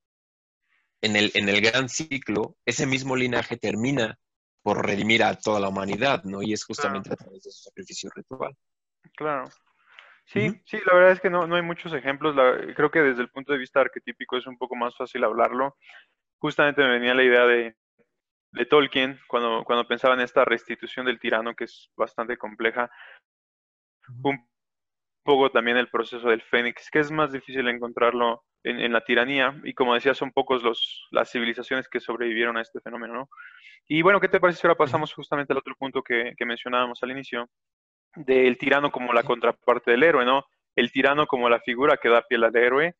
[1.01, 4.19] en el, en el gran ciclo, ese mismo linaje termina
[4.63, 6.43] por redimir a toda la humanidad, ¿no?
[6.43, 8.55] Y es justamente a través de su sacrificio ritual.
[9.17, 9.49] Claro.
[10.27, 12.37] Sí, sí, la verdad es que no, no hay muchos ejemplos.
[12.77, 15.77] creo que desde el punto de vista arquetípico es un poco más fácil hablarlo.
[16.39, 17.75] Justamente me venía la idea de,
[18.53, 22.91] de Tolkien cuando, cuando pensaba en esta restitución del tirano, que es bastante compleja.
[24.23, 24.47] Un
[25.25, 29.61] poco también el proceso del Fénix, que es más difícil encontrarlo en, en, la tiranía.
[29.65, 33.31] Y como decía, son pocos los, las civilizaciones que sobrevivieron a este fenómeno, ¿no?
[33.89, 37.03] Y bueno, ¿qué te parece si ahora pasamos justamente al otro punto que, que mencionábamos
[37.03, 37.49] al inicio?
[38.17, 40.45] del tirano como la contraparte del héroe, ¿no?
[40.77, 42.95] El tirano como la figura que da piel al héroe.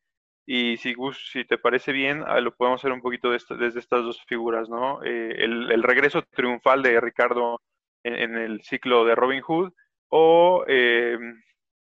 [0.45, 0.93] Y si,
[1.31, 5.01] si te parece bien, ah, lo podemos hacer un poquito desde estas dos figuras, ¿no?
[5.03, 7.61] Eh, el, regreso triunfal de Ricardo
[8.03, 9.71] en, el ciclo de Robin Hood
[10.09, 11.17] o eh,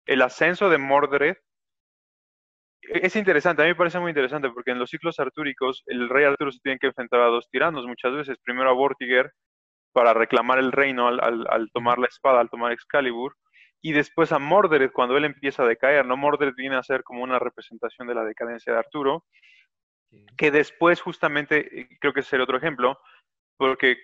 [0.05, 1.37] el ascenso de Mordred.
[2.81, 6.25] Es interesante, a mí me parece muy interesante porque en los ciclos artúricos el rey
[6.25, 8.37] Arturo se tiene que enfrentar a dos tiranos muchas veces.
[8.43, 9.31] Primero a Vortiger,
[9.93, 13.35] para reclamar el reino al, tomar la espada, al tomar Excalibur,
[13.81, 16.17] y después a Mordred cuando él empieza a decaer, ¿no?
[16.17, 19.25] Mordred viene a ser como una representación de la decadencia de Arturo,
[20.37, 22.99] que después justamente, eh, creo que sería otro ejemplo,
[23.57, 23.97] porque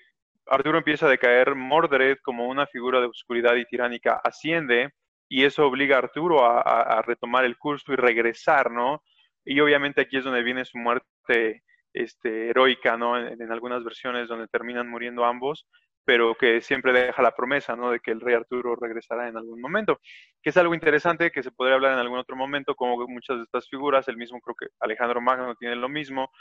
[0.48, 4.92] Arturo empieza a decaer, Mordred como una figura de oscuridad y tiránica asciende,
[5.28, 9.04] y eso obliga a Arturo a, retomar el curso y regresar, ¿no?
[9.44, 13.18] Y obviamente aquí es donde viene su muerte este, heroica, ¿no?
[13.18, 15.68] En, algunas versiones donde terminan muriendo ambos,
[16.06, 17.92] pero que siempre deja la promesa, ¿no?
[17.92, 20.00] De que el rey Arturo regresará en algún momento,
[20.42, 23.44] que es algo interesante que se podría hablar en algún otro momento, como muchas de
[23.44, 26.32] estas figuras, el mismo creo que Alejandro Magno tiene lo mismo,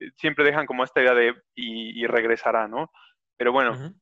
[0.00, 2.90] eh, siempre dejan como esta idea de y, regresará, ¿no?
[3.36, 3.94] Pero bueno,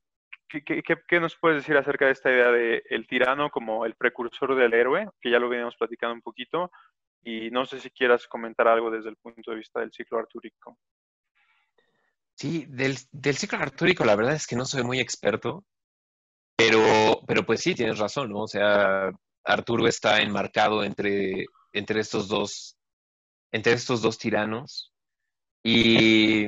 [0.48, 4.54] ¿qué, qué, nos puedes decir acerca de esta idea de el tirano como el precursor
[4.54, 6.70] del héroe, que ya lo veníamos platicando un poquito,
[7.24, 10.76] y no sé si quieras comentar algo desde el punto de vista del ciclo artúrico.
[12.42, 12.96] Sí, del,
[13.36, 15.64] ciclo artúrico la verdad es que no soy muy experto,
[16.56, 18.40] pero, pero pues sí, tienes razón, ¿no?
[18.40, 19.12] O sea,
[19.44, 22.76] Arturo está enmarcado entre, entre estos dos,
[23.52, 24.92] entre estos dos tiranos.
[25.62, 26.46] Y,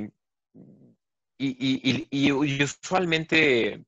[1.39, 3.85] y, y, usualmente,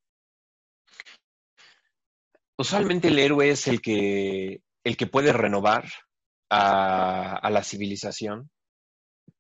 [2.57, 5.89] usualmente el héroe es el que, el que puede renovar
[6.51, 8.49] a, la civilización,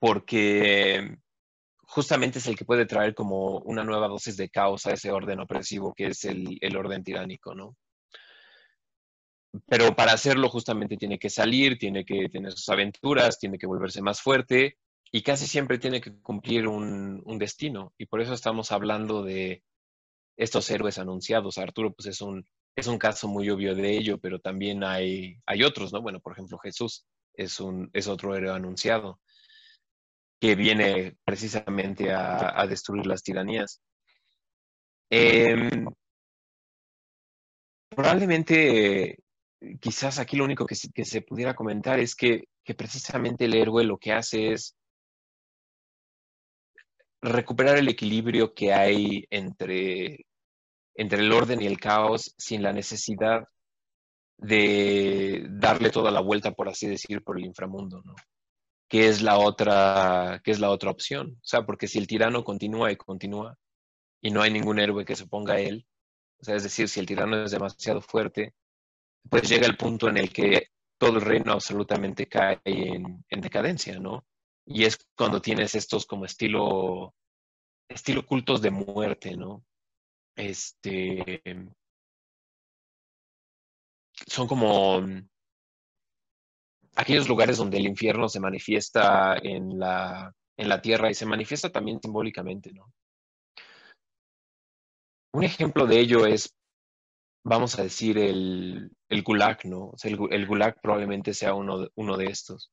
[0.01, 1.17] porque
[1.87, 5.41] justamente es el que puede traer como una nueva dosis de caos a ese orden
[5.41, 7.77] opresivo que es el, el, orden tiránico, ¿no?
[9.67, 14.03] Pero para hacerlo justamente tiene que salir, tiene que tener sus aventuras, tiene que volverse
[14.03, 14.77] más fuerte
[15.11, 17.95] y casi siempre tiene que cumplir un, un destino.
[17.97, 19.63] Y por eso estamos hablando de
[20.37, 21.57] estos héroes anunciados.
[21.57, 22.45] Arturo pues es un,
[22.75, 26.03] es un caso muy obvio de ello, pero también hay, hay otros, ¿no?
[26.03, 29.21] Bueno, por ejemplo, Jesús es, un, es otro héroe anunciado
[30.41, 33.81] que viene precisamente a, destruir las tiranías.
[35.11, 35.87] Em,
[37.89, 39.19] probablemente,
[39.81, 43.55] quizás aquí lo único que se, que se pudiera comentar es que, que precisamente el
[43.55, 44.77] héroe lo que hace es
[47.23, 50.27] recuperar el equilibrio que hay entre
[50.97, 53.47] entre el orden y el caos sin la necesidad
[54.39, 58.15] de darle toda la vuelta, por así decir, por el inframundo, ¿no?
[58.89, 61.39] Que es la otra, que es la otra opción.
[61.43, 63.59] O sea, porque si el tirano continúa y continúa
[64.23, 65.87] y no hay ningún héroe que se ponga a él,
[66.41, 68.55] o sea, es decir, si el tirano es demasiado fuerte,
[69.29, 70.69] pues llega el punto en el que
[70.99, 74.27] todo el reino absolutamente cae en, en decadencia, ¿no?
[74.65, 77.15] Y es cuando tienes estos como estilo,
[77.89, 79.65] estilo cultos de muerte, ¿no?
[80.37, 81.43] este,
[84.27, 85.03] son como
[86.97, 91.71] aquellos lugares donde el infierno se manifiesta en la, en la tierra y se manifiesta
[91.71, 92.93] también simbólicamente, ¿no?
[95.33, 96.55] Un ejemplo de ello es,
[97.45, 99.93] vamos a decir, el, el Gulag, ¿no?
[100.03, 102.73] el, el, Gulag probablemente sea uno uno de estos.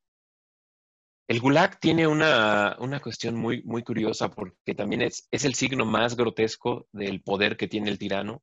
[1.28, 6.16] El Gulag tiene una, cuestión muy, muy curiosa porque también es, es el signo más
[6.16, 8.42] grotesco del poder que tiene el tirano,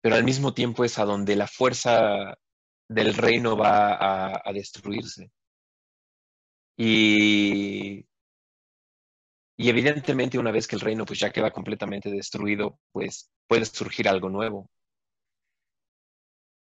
[0.00, 2.36] pero al mismo tiempo es a donde la fuerza
[2.88, 5.30] del reino va a, destruirse.
[6.76, 8.06] Y,
[9.56, 14.08] y evidentemente una vez que el reino pues ya queda completamente destruido, pues puede surgir
[14.08, 14.70] algo nuevo.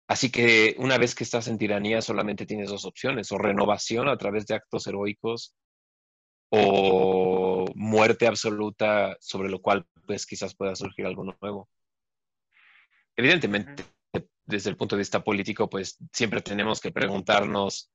[0.07, 4.17] Así que una vez que estás en tiranía solamente tienes dos opciones, o renovación a
[4.17, 5.55] través de actos heroicos
[6.49, 11.69] o muerte absoluta sobre lo cual pues quizás pueda surgir algo nuevo.
[13.15, 13.83] Evidentemente,
[14.45, 17.89] desde el punto de vista político, pues siempre tenemos que preguntarnos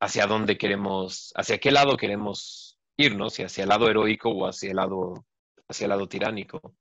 [0.00, 4.70] hacia dónde queremos, hacia qué lado queremos irnos, si hacia el lado heroico o hacia
[4.70, 5.26] el lado,
[5.68, 6.74] hacia el lado tiránico.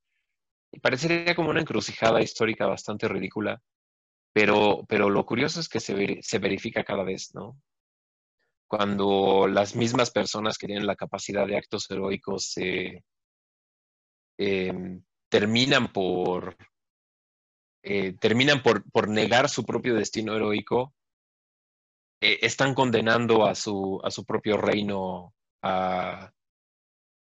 [0.72, 3.62] Y parecería como una encrucijada histórica bastante ridícula,
[4.34, 7.60] pero, pero lo curioso es que se, se verifica cada vez, ¿no?
[8.68, 12.56] Cuando las mismas personas que tienen la capacidad de actos heroicos
[14.38, 16.58] em, terminan por
[17.84, 20.94] eh, terminan por, por, negar su propio destino heroico,
[22.22, 26.32] eh, están condenando a su, a su propio reino a,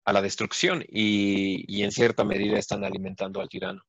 [0.06, 3.84] a la destrucción y, y, en cierta medida están alimentando al tirano.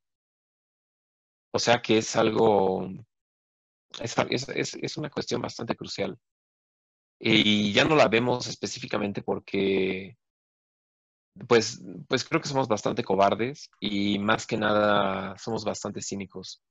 [1.53, 2.89] O sea que es algo,
[4.01, 6.19] es, es, es una cuestión bastante crucial.
[7.21, 10.17] Y ya no la vemos específicamente porque
[11.47, 16.63] pues, pues creo que somos bastante cobardes y más que nada somos bastante cínicos.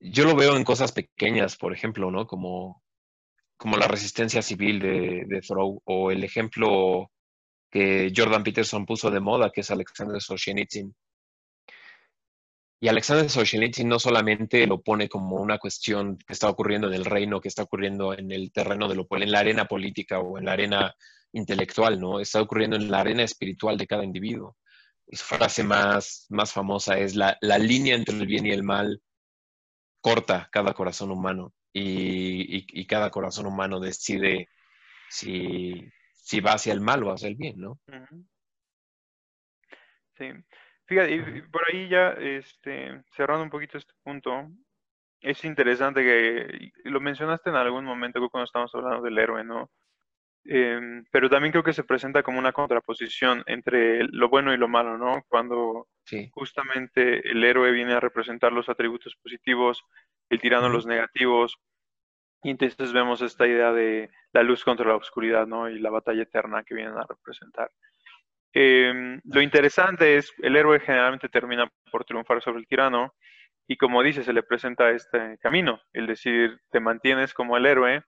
[0.00, 2.26] Yo lo veo en cosas pequeñas, por ejemplo, ¿no?
[2.26, 2.82] Como,
[3.56, 7.10] como la resistencia civil de, de Throw o el ejemplo
[7.70, 10.94] que Jordan Peterson puso de moda, que es Alexander Solzhenitsyn.
[12.80, 17.04] Y Alexander Solzhenitsyn no solamente lo pone como una cuestión que está ocurriendo en el
[17.04, 20.44] reino, que está ocurriendo en el terreno de lo en la arena política o en
[20.44, 20.94] la arena
[21.34, 22.20] intelectual, ¿no?
[22.20, 24.56] Está ocurriendo en la arena espiritual de cada individuo.
[25.08, 29.02] Su frase más, más famosa es la, la línea entre el bien y el mal
[30.00, 34.48] corta cada corazón humano y, y, cada corazón humano decide
[35.08, 37.80] si, si, va hacia el mal o hacia el bien, ¿no?
[40.16, 40.30] Sí.
[40.86, 44.50] Fíjate, y por ahí ya este, cerrando un poquito este punto,
[45.20, 49.70] es interesante que lo mencionaste en algún momento cuando estábamos hablando del héroe, ¿no?
[50.46, 54.68] Em, pero también creo que se presenta como una contraposición entre lo bueno y lo
[54.68, 55.22] malo, ¿no?
[55.28, 55.88] Cuando
[56.32, 59.82] justamente el héroe viene a representar los atributos positivos,
[60.28, 61.56] el tirano los negativos,
[62.42, 65.70] y entonces vemos esta idea de la luz contra la oscuridad, ¿no?
[65.70, 67.70] Y la batalla eterna que vienen a representar.
[68.52, 73.14] Em, lo interesante es, el héroe generalmente termina por triunfar sobre el tirano,
[73.66, 78.02] y como dice, se le presenta este camino, el decir, te mantienes como el héroe,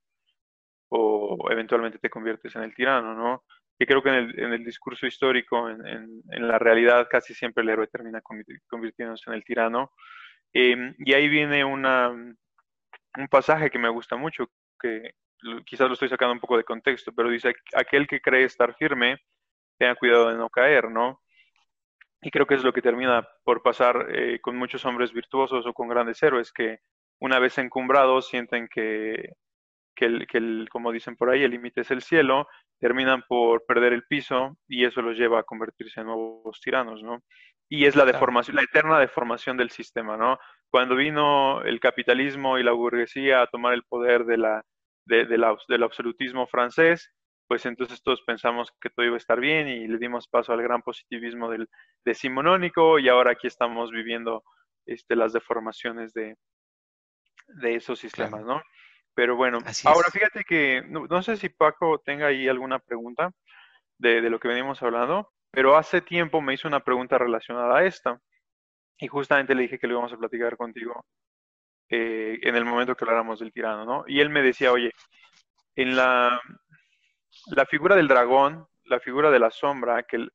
[0.89, 3.45] o eventualmente te conviertes en el tirano, ¿no?
[3.79, 8.23] Y creo que en el, discurso histórico, en, la realidad, casi siempre el héroe termina
[8.23, 9.93] convirtiéndose en el tirano.
[10.53, 12.37] Em, y ahí viene un
[13.31, 15.13] pasaje que me gusta mucho, que
[15.67, 19.19] quizás lo estoy sacando un poco de contexto, pero dice, aquel que cree estar firme,
[19.79, 21.21] tenga cuidado de no caer, ¿no?
[22.23, 25.75] Y creo que es lo que termina por pasar eh, con muchos hombres virtuosos o
[25.75, 26.79] con grandes héroes que
[27.21, 29.35] una vez encumbrados sienten que
[29.97, 32.47] que, el, que el, como dicen por ahí, el límite es el cielo,
[32.79, 37.23] terminan por perder el piso y eso los lleva a convertirse en nuevos tiranos, ¿no?
[37.69, 40.39] Y es la deformación, la eterna deformación del sistema, ¿no?
[40.71, 44.63] Cuando vino el capitalismo y la burguesía a tomar el poder de la,
[45.07, 47.13] de, del absolutismo francés,
[47.49, 50.63] pues entonces todos pensamos que todo iba a estar bien y le dimos paso al
[50.63, 51.69] gran positivismo del
[52.05, 54.43] decimonónico y ahora aquí estamos viviendo
[54.85, 56.37] este, las deformaciones de,
[57.49, 58.61] de esos sistemas, ¿no?
[59.17, 63.33] Pero bueno, ahora fíjate que no, sé si Paco tenga ahí alguna pregunta
[63.97, 68.21] de, lo que venimos hablando, pero hace tiempo me hizo una pregunta relacionada a esta
[68.99, 71.07] y justamente le dije que lo íbamos a platicar contigo
[71.89, 74.05] eh, en el momento que habláramos del tirano, ¿no?
[74.07, 74.93] Y él me decía, oye,
[75.77, 76.39] en la,
[77.47, 80.33] la figura del dragón, la figura de la sombra que el,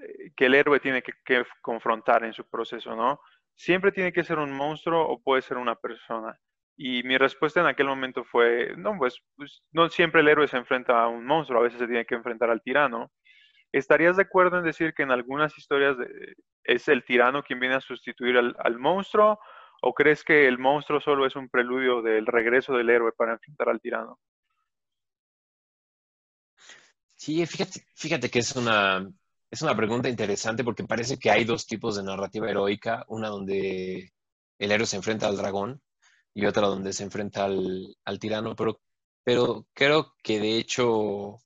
[0.00, 3.20] eh, que el héroe tiene que, que confrontar en su proceso, ¿no?
[3.54, 6.40] Siempre tiene que ser un monstruo o puede ser una persona.
[6.76, 10.56] Y mi respuesta en aquel momento fue, no, pues, pues, no siempre el héroe se
[10.56, 13.12] enfrenta a un monstruo, a veces se tiene que enfrentar al tirano.
[13.72, 15.96] ¿Estarías de acuerdo en decir que en algunas historias
[16.64, 19.38] es el tirano quien viene a sustituir al, monstruo?
[19.82, 23.68] ¿O crees que el monstruo solo es un preludio del regreso del héroe para enfrentar
[23.68, 24.18] al tirano?
[27.16, 29.08] Sí, fíjate, fíjate que es una,
[29.50, 34.12] es una pregunta interesante porque parece que hay dos tipos de narrativa heroica, una donde
[34.58, 35.80] el héroe se enfrenta al dragón
[36.34, 38.80] y otra donde se enfrenta al, tirano, pero,
[39.22, 41.38] pero creo que de hecho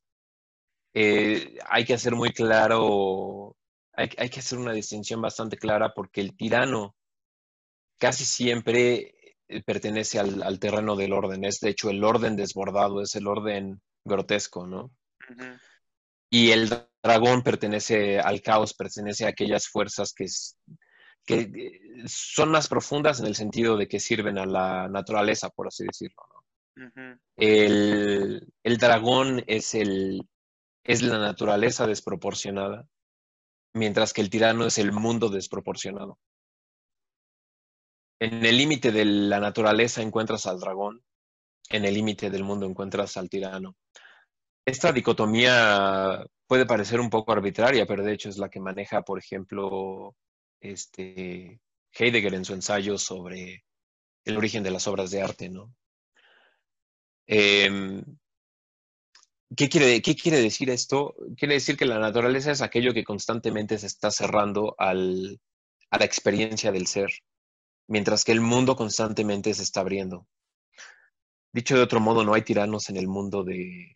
[0.94, 3.56] eh, hay que hacer muy claro,
[3.92, 6.96] hay, que hacer una distinción bastante clara porque el tirano
[7.98, 9.14] casi siempre
[9.48, 13.82] eh, pertenece al, terreno del orden, es de hecho el orden desbordado, es el orden
[14.04, 14.90] grotesco, ¿no?
[16.30, 16.70] Y el
[17.02, 20.26] dragón pertenece al caos, pertenece a aquellas fuerzas que,
[21.28, 25.84] que son más profundas en el sentido de que sirven a la naturaleza, por así
[25.84, 26.22] decirlo.
[27.36, 30.26] el, el, dragón es, el,
[30.84, 32.88] es la naturaleza desproporcionada,
[33.74, 36.18] mientras que el tirano es el mundo desproporcionado.
[38.20, 41.04] En el límite de la naturaleza encuentras al dragón,
[41.68, 43.76] en el límite del mundo encuentras al tirano.
[44.64, 49.18] Esta dicotomía puede parecer un poco arbitraria, pero de hecho es la que maneja, por
[49.18, 50.16] ejemplo,
[50.60, 51.60] este,
[51.92, 53.64] Heidegger en su ensayo sobre
[54.24, 55.74] el origen de las obras de arte, ¿no?
[57.26, 58.02] Em,
[59.56, 61.14] ¿qué, quiere, ¿Qué quiere decir esto?
[61.36, 65.40] Quiere decir que la naturaleza es aquello que constantemente se está cerrando al,
[65.90, 67.10] a la experiencia del ser,
[67.86, 70.26] mientras que el mundo constantemente se está abriendo.
[71.52, 73.94] Dicho de otro modo, no hay tiranos en el mundo de...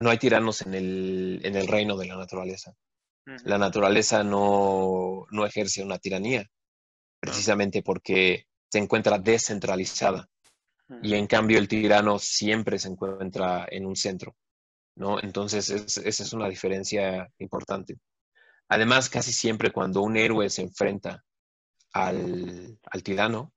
[0.00, 2.74] No hay tiranos en el, en el reino de la naturaleza.
[3.44, 6.46] La naturaleza no, no ejerce una tiranía,
[7.20, 10.28] precisamente porque se encuentra descentralizada.
[11.02, 14.34] Y en cambio el tirano siempre se encuentra en un centro,
[14.96, 15.20] ¿no?
[15.22, 17.98] Entonces esa es una diferencia importante.
[18.68, 21.24] Además, casi siempre cuando un héroe se enfrenta
[21.92, 23.52] al, al tirano,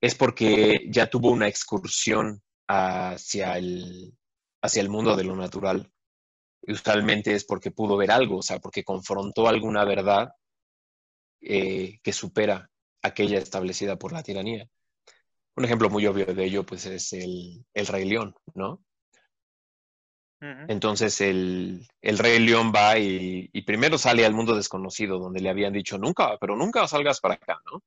[0.00, 4.16] es porque ya tuvo una excursión hacia el,
[4.62, 5.91] hacia el mundo de lo natural.
[6.62, 10.32] Y usualmente es porque pudo ver algo, o sea, porque confrontó alguna verdad
[11.40, 12.70] eh, que supera
[13.02, 14.68] aquella establecida por la tiranía.
[15.56, 18.82] Un ejemplo muy obvio de ello, pues, es el, Rey León, ¿no?
[20.68, 25.98] Entonces el, Rey León va y, primero sale al mundo desconocido, donde le habían dicho
[25.98, 27.82] nunca, pero nunca salgas para acá, ¿no?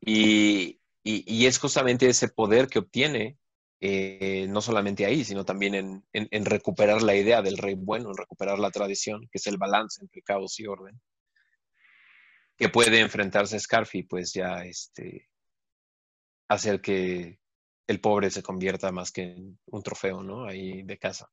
[0.00, 3.36] y, es justamente ese poder que obtiene,
[3.80, 8.58] eh, no solamente ahí, sino también en, recuperar la idea del rey bueno, en recuperar
[8.58, 11.00] la tradición, que es el balance entre caos y orden
[12.56, 15.28] que puede enfrentarse Scarfi, pues ya este,
[16.48, 17.38] hacer que
[17.86, 20.46] el pobre se convierta más que en un trofeo, ¿no?
[20.46, 21.28] Ahí de casa.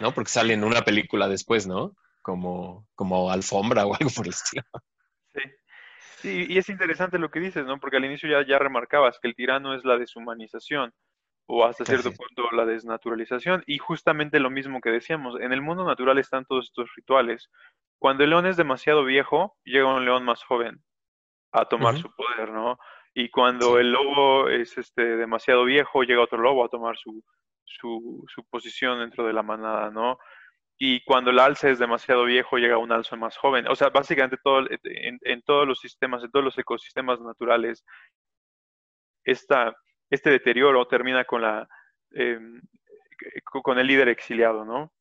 [0.00, 0.12] ¿No?
[0.12, 1.96] Porque sale en una película después, ¿no?
[2.22, 4.64] Como, como alfombra o algo por el estilo.
[5.32, 5.40] Sí.
[6.18, 6.46] sí.
[6.48, 7.78] y es interesante lo que dices, ¿no?
[7.78, 10.92] Porque al inicio ya, ya remarcabas que el tirano es la deshumanización
[11.50, 13.64] o hasta cierto punto la desnaturalización.
[13.66, 17.50] Y justamente lo mismo que decíamos, en el mundo natural están todos estos rituales,
[17.98, 20.80] cuando el león es demasiado viejo, llega un león más joven
[21.52, 22.78] a tomar su poder, ¿no?
[23.12, 27.22] Y cuando el lobo es este, demasiado viejo, llega otro lobo a tomar su,
[27.64, 30.18] su, posición dentro de la manada, ¿no?
[30.78, 33.66] Y cuando el alce es demasiado viejo, llega un alce más joven.
[33.68, 37.84] O sea, básicamente todo, en, todos los sistemas, en todos los ecosistemas naturales,
[39.24, 39.74] esta,
[40.10, 41.68] este deterioro termina con, la,
[42.12, 42.60] em,
[43.42, 44.92] con el líder exiliado, ¿no?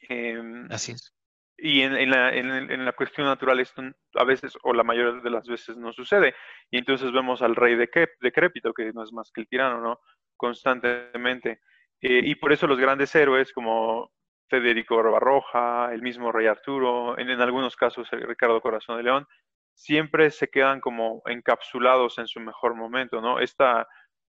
[0.00, 1.14] Em, Así es.
[1.56, 3.80] Y en, la, en, la, cuestión natural esto
[4.14, 6.34] a veces o la mayoría de las veces no sucede.
[6.68, 10.00] Y entonces vemos al rey decrépito, que no es más que el tirano, ¿no?
[10.36, 11.60] Constantemente.
[12.00, 14.10] Eh, y por eso los grandes héroes como
[14.48, 19.26] Federico Barbarroja, el mismo rey Arturo, en, algunos casos Ricardo Corazón de León,
[19.74, 23.40] siempre se quedan como encapsulados en su mejor momento, ¿no?
[23.40, 23.86] Esta,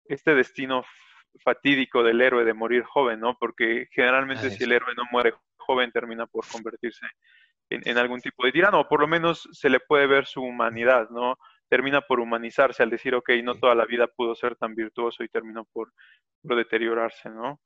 [0.06, 0.84] este destino
[1.44, 3.38] fatídico del héroe de morir joven, ¿no?
[3.40, 7.06] Porque generalmente si el héroe no muere joven termina por convertirse
[7.70, 11.10] en, algún tipo de tirano, o por lo menos se le puede ver su humanidad,
[11.10, 11.38] ¿no?
[11.70, 15.30] Termina por humanizarse al decir, ok, no toda la vida pudo ser tan virtuoso y
[15.30, 15.92] terminó por,
[16.44, 17.60] deteriorarse, ¿no?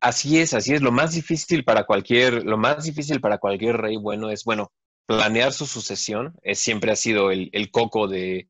[0.00, 0.82] Así es, así es.
[0.82, 4.70] Lo más difícil para cualquier, lo más difícil para cualquier rey bueno es, bueno,
[5.06, 6.36] planear su sucesión.
[6.42, 8.48] Es, siempre ha sido el, coco de,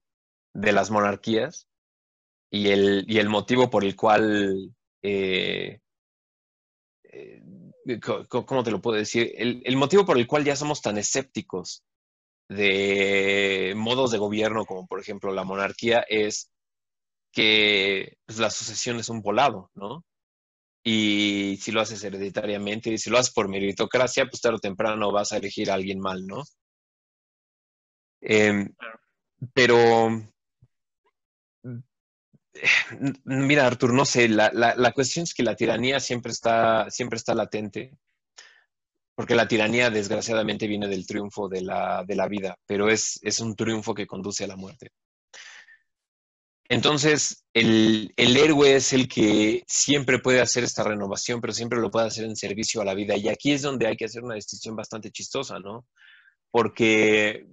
[0.54, 1.68] las monarquías
[2.50, 5.80] y el, y el motivo por el cual eh,
[7.04, 7.42] eh,
[8.00, 9.32] ¿cómo te lo puedo decir?
[9.36, 11.84] El, motivo por el cual ya somos tan escépticos
[12.48, 16.52] de modos de gobierno como por ejemplo la monarquía es
[17.32, 20.04] que pues, la sucesión es un volado, ¿no?
[20.88, 25.10] Y si lo haces hereditariamente y si lo haces por meritocracia, pues tarde o temprano
[25.10, 26.44] vas a elegir a alguien mal, ¿no?
[28.20, 28.72] Em,
[29.52, 30.10] pero
[33.24, 37.34] Mira, Artur, no sé, la, la, cuestión es que la tiranía siempre está, siempre está
[37.34, 37.98] latente,
[39.14, 43.40] porque la tiranía desgraciadamente viene del triunfo de la, de la vida, pero es, es,
[43.40, 44.90] un triunfo que conduce a la muerte.
[46.68, 51.90] Entonces, el, el, héroe es el que siempre puede hacer esta renovación, pero siempre lo
[51.90, 53.16] puede hacer en servicio a la vida.
[53.16, 55.86] Y aquí es donde hay que hacer una distinción bastante chistosa, ¿no?
[56.50, 57.46] Porque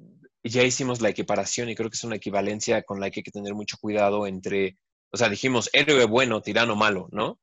[0.44, 3.32] ya hicimos la equiparación y creo que es una equivalencia con la que hay que
[3.32, 4.78] tener mucho cuidado entre
[5.14, 7.40] o sea, dijimos héroe bueno, tirano malo, ¿no?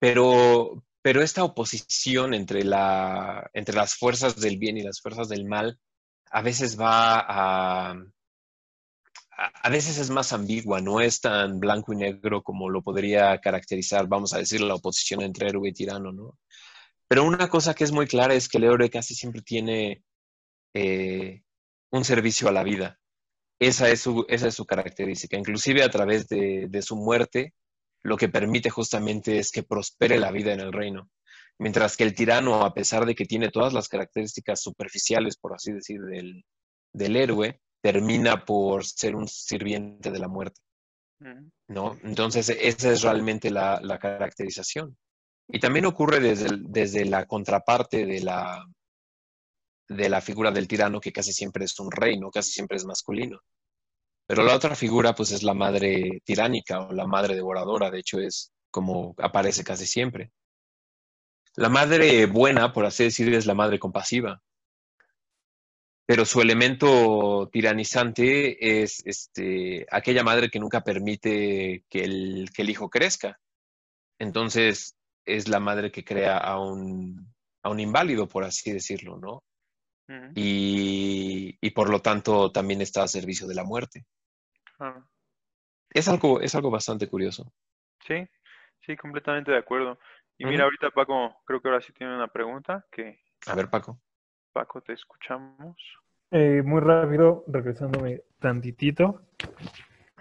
[0.00, 5.44] Pero, pero esta oposición entre, la, entre las fuerzas del bien y las fuerzas del
[5.44, 5.78] mal
[6.28, 7.94] a veces va a,
[9.36, 14.06] a veces es más ambigua, no es tan blanco y negro como lo podría caracterizar,
[14.06, 16.38] vamos a decir, la oposición entre héroe y tirano, ¿no?
[17.08, 20.02] Pero una cosa que es muy clara es que el héroe casi siempre tiene
[20.74, 21.42] eh,
[21.90, 22.98] un servicio a la vida.
[23.58, 25.36] Esa es, su, esa es su característica.
[25.36, 27.54] Inclusive a través de, su muerte,
[28.02, 31.10] lo que permite justamente es que prospere la vida en el reino.
[31.58, 35.70] Mientras que el tirano, a pesar de que tiene todas las características superficiales, por así
[35.72, 40.60] decir, del héroe, termina por ser un sirviente de la muerte.
[41.68, 41.98] ¿No?
[42.02, 44.96] Entonces, esa es realmente la, la caracterización.
[45.48, 48.64] Y también ocurre desde, desde la contraparte de la,
[49.88, 52.30] de la figura del tirano, que casi siempre es un rey, ¿no?
[52.30, 53.40] Casi siempre es masculino.
[54.26, 57.90] Pero la otra figura, pues, es la madre tiránica o la madre devoradora.
[57.90, 60.32] De hecho, es como aparece casi siempre.
[61.54, 64.40] La madre buena, por así decir, es la madre compasiva.
[66.12, 72.68] Pero su elemento tiranizante es este, aquella madre que nunca permite que el, que el
[72.68, 73.40] hijo crezca.
[74.18, 74.94] Entonces,
[75.24, 77.32] es la madre que crea a un,
[77.62, 79.42] a un inválido, por así decirlo, ¿no?
[80.34, 84.04] y, y, por lo tanto también está a servicio de la muerte.
[84.80, 85.02] Ah.
[85.88, 87.50] Es, algo, es algo bastante curioso.
[88.06, 88.22] Sí,
[88.84, 89.98] sí, completamente de acuerdo.
[90.36, 93.22] Y mira, ahorita Paco, creo que ahora sí tiene una pregunta que...
[93.46, 93.98] A ver, Paco.
[94.52, 96.01] Paco, te escuchamos.
[96.34, 99.20] Eh, muy rápido, regresándome tantitito.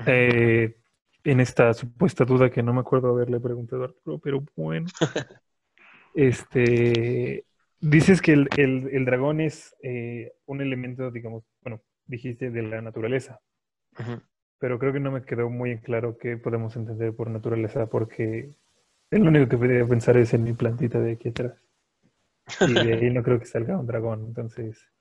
[0.05, 0.75] Eh,
[1.23, 4.87] en esta supuesta duda que no me acuerdo haberle preguntado a Arturo, pero bueno.
[6.13, 7.45] este,
[7.79, 13.39] dices que el, el, dragón es eh, un elemento, digamos, bueno, dijiste de la naturaleza.
[14.59, 18.53] Pero creo que no me quedó muy claro qué podemos entender por naturaleza, porque
[19.11, 21.53] el único que podría pensar es en mi plantita de aquí atrás.
[22.67, 24.25] Y de ahí no creo que salga un dragón.
[24.25, 24.91] Entonces,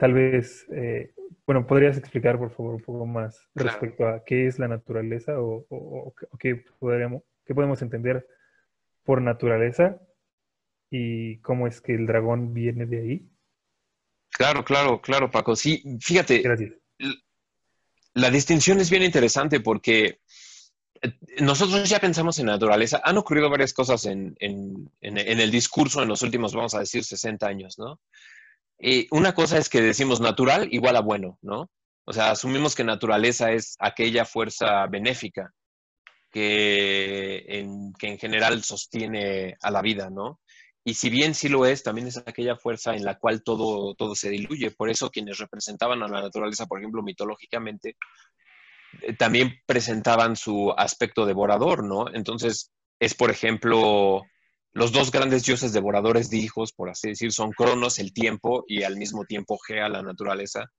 [0.00, 1.12] tal vez, eh,
[1.46, 6.14] bueno, ¿podrías explicar, por favor, un poco más respecto a qué es la naturaleza o,
[6.38, 8.26] qué, podríamos, qué podemos entender
[9.04, 10.00] por naturaleza
[10.90, 13.28] y cómo es que el dragón viene de ahí?
[14.30, 15.54] Claro, claro, claro, Paco.
[15.54, 16.40] Sí, fíjate.
[16.40, 16.72] Gracias.
[18.14, 20.20] La distinción es bien interesante porque
[21.40, 23.02] nosotros ya pensamos en naturaleza.
[23.04, 24.34] Han ocurrido varias cosas en,
[24.98, 28.00] el discurso en los últimos, vamos a decir, 60 años, ¿no?
[28.80, 31.70] Y una cosa es que decimos natural igual a bueno, ¿no?
[32.04, 35.52] O sea, asumimos que naturaleza es aquella fuerza benéfica
[36.30, 40.40] que en, que en general sostiene a la vida, ¿no?
[40.82, 44.14] Y si bien sí lo es, también es aquella fuerza en la cual todo, todo
[44.14, 44.70] se diluye.
[44.70, 47.96] Por eso quienes representaban a la naturaleza, por ejemplo, mitológicamente,
[49.02, 52.06] eh, también presentaban su aspecto devorador, ¿no?
[52.12, 54.22] Entonces, es por ejemplo,
[54.72, 58.82] los dos grandes dioses devoradores de hijos, por así decir, son Cronos, el tiempo, y
[58.82, 60.70] al mismo tiempo Gea, la naturaleza,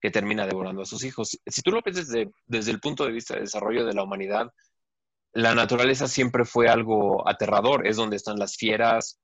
[0.00, 1.38] que termina devorando a sus hijos.
[1.46, 4.48] Si tú lo desde, desde el punto de vista de desarrollo de la humanidad,
[5.32, 9.18] la naturaleza siempre fue algo aterrador, es donde están las fieras,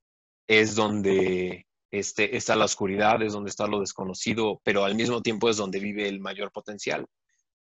[0.46, 5.48] es donde este, está la oscuridad, es donde está lo desconocido, pero al mismo tiempo
[5.48, 7.06] es donde vive el mayor potencial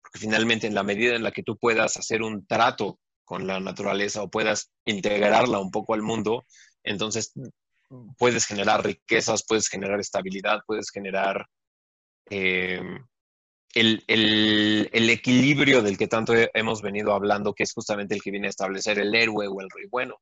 [0.03, 3.59] porque finalmente en la medida en la que tú puedas hacer un trato con la
[3.59, 6.45] naturaleza o puedas integrarla un poco al mundo,
[6.83, 7.33] entonces
[8.17, 11.45] puedes generar riquezas, puedes generar estabilidad, puedes generar
[12.29, 13.05] em,
[13.73, 18.51] el, equilibrio del que tanto hemos venido hablando, que es justamente el que viene a
[18.51, 20.15] establecer el héroe o el rey bueno.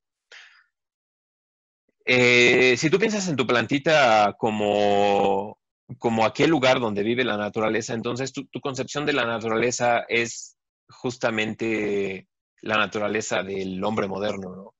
[2.04, 5.56] Eh, si tú piensas en tu plantita como
[5.98, 10.56] como aquel lugar donde vive la naturaleza, entonces tu, concepción de la naturaleza es
[10.88, 12.28] justamente
[12.62, 14.74] la naturaleza del hombre moderno, ¿no?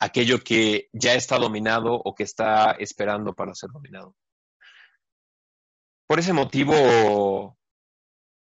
[0.00, 4.14] Aquello que ya está dominado o que está esperando para ser dominado.
[6.06, 7.56] Por ese motivo,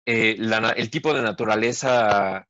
[0.05, 2.47] eh, el tipo de naturaleza,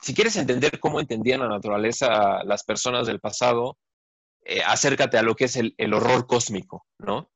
[0.00, 3.78] si quieres entender cómo entendían la naturaleza las personas del pasado,
[4.42, 7.30] eh, acércate a lo que es el, el horror cósmico, ¿no?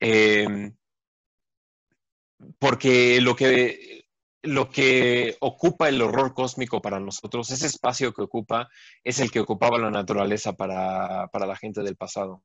[0.00, 0.76] Em,
[2.58, 3.97] porque lo que,
[4.48, 8.68] lo que ocupa el horror cósmico para nosotros, ese espacio que ocupa,
[9.04, 12.42] es el que ocupaba la naturaleza para, la gente del pasado.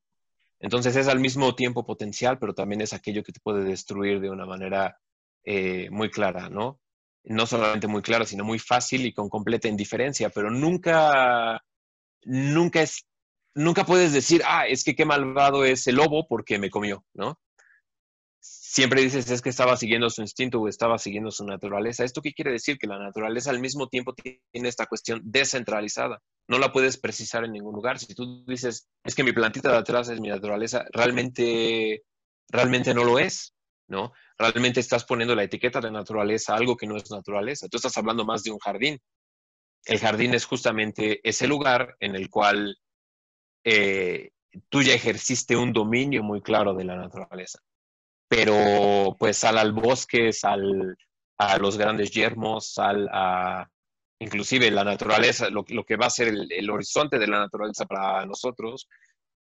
[0.59, 4.29] Entonces es al mismo tiempo potencial, pero también es aquello que te puede destruir de
[4.29, 4.97] una manera
[5.43, 6.79] eh, muy clara, ¿no?
[7.23, 11.63] No solamente muy clara, sino muy fácil y con completa indiferencia, pero nunca,
[12.23, 13.05] nunca es
[13.55, 17.39] nunca puedes decir, ah, es que qué malvado es el lobo porque me comió, ¿no?
[18.43, 22.03] Siempre dices es que estaba siguiendo su instinto o estaba siguiendo su naturaleza.
[22.03, 22.77] ¿Esto qué quiere decir?
[22.77, 26.21] Que la naturaleza al mismo tiempo tiene esta cuestión descentralizada.
[26.49, 27.99] No la puedes precisar en ningún lugar.
[27.99, 32.03] Si tú dices, es que mi plantita de atrás es mi naturaleza, realmente,
[32.49, 33.55] realmente no lo es,
[33.87, 34.11] ¿no?
[34.37, 37.69] Realmente estás poniendo la etiqueta de naturaleza a algo que no es naturaleza.
[37.69, 38.99] Tú estás hablando más de un jardín.
[39.85, 42.77] El jardín es justamente ese lugar en el cual
[43.63, 44.31] eh,
[44.67, 47.59] tú ya ejerciste un dominio muy claro de la naturaleza
[48.35, 50.97] pero pues al bosque, sal
[51.37, 53.69] a los grandes yermos, sal a
[54.19, 58.87] inclusive la naturaleza, lo, que va a ser el, horizonte de la naturaleza para nosotros,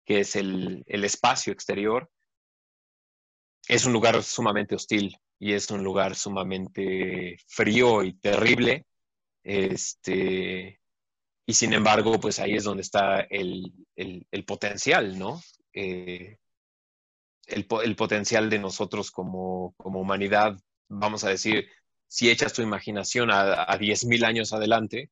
[0.05, 2.11] que es el, espacio exterior,
[3.67, 8.86] es un lugar sumamente hostil y es un lugar sumamente frío y terrible.
[9.43, 10.79] Este,
[11.47, 13.73] y sin embargo, pues ahí es donde está el,
[14.45, 15.41] potencial, ¿no?
[15.73, 16.38] Eh,
[17.47, 21.67] el, potencial de nosotros como, humanidad, vamos a decir,
[22.07, 25.11] si echas tu imaginación a, a 10.000 años adelante,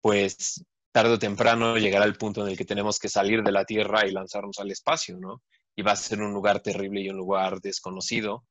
[0.00, 3.64] pues tarde o temprano llegará el punto en el que tenemos que salir de la
[3.64, 5.42] Tierra y lanzarnos al espacio, ¿no?
[5.74, 8.44] Y va a ser un lugar terrible y un lugar desconocido,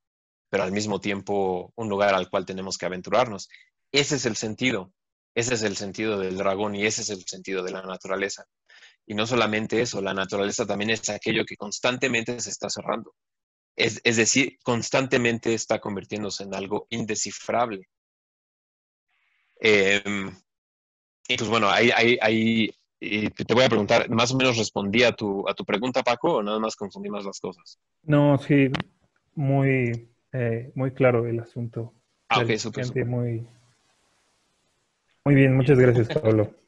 [0.49, 3.47] pero al mismo tiempo un lugar al cual tenemos que aventurarnos.
[3.91, 4.91] Ese es el sentido,
[5.35, 8.45] ese es el sentido del dragón y ese es el sentido de la naturaleza.
[9.05, 13.13] Y no solamente eso, la naturaleza también es aquello que constantemente se está cerrando.
[13.75, 17.87] Es, decir, constantemente está convirtiéndose en algo indescifrable.
[19.59, 20.31] Em,
[21.27, 21.89] y pues bueno, ahí,
[22.21, 26.35] ahí, te voy a preguntar, ¿más o menos respondí a tu, a tu pregunta, Paco,
[26.35, 27.79] o nada más confundí más las cosas?
[28.03, 28.69] No, sí,
[29.35, 31.93] muy, eh, muy claro el asunto.
[32.29, 33.05] Ah, ok, súper.
[33.05, 33.47] Muy,
[35.25, 36.60] muy bien, muchas gracias, Pablo.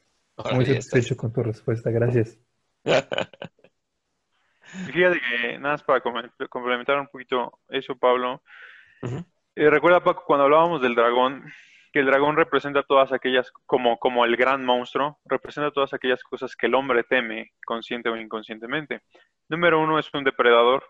[0.52, 2.38] Muy satisfecho con tu respuesta, gracias.
[4.92, 8.42] Fíjate que nada más para complementar un poquito eso, Pablo.
[9.56, 11.44] Eh, recuerda, Paco, cuando hablábamos del dragón,
[11.92, 16.56] que el dragón representa todas aquellas, como, como el gran monstruo, representa todas aquellas cosas
[16.56, 19.02] que el hombre teme, consciente o inconscientemente.
[19.48, 20.82] Número uno es un depredador,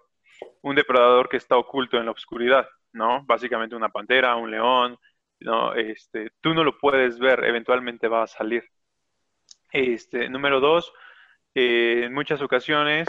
[0.62, 3.22] un depredador que está oculto en la oscuridad, ¿no?
[3.26, 4.97] Básicamente una pantera, un león,
[5.40, 5.74] ¿no?
[5.74, 8.64] Este, tú no lo puedes ver, eventualmente va a salir.
[9.75, 10.93] Este, número dos,
[11.53, 13.09] eh, en muchas ocasiones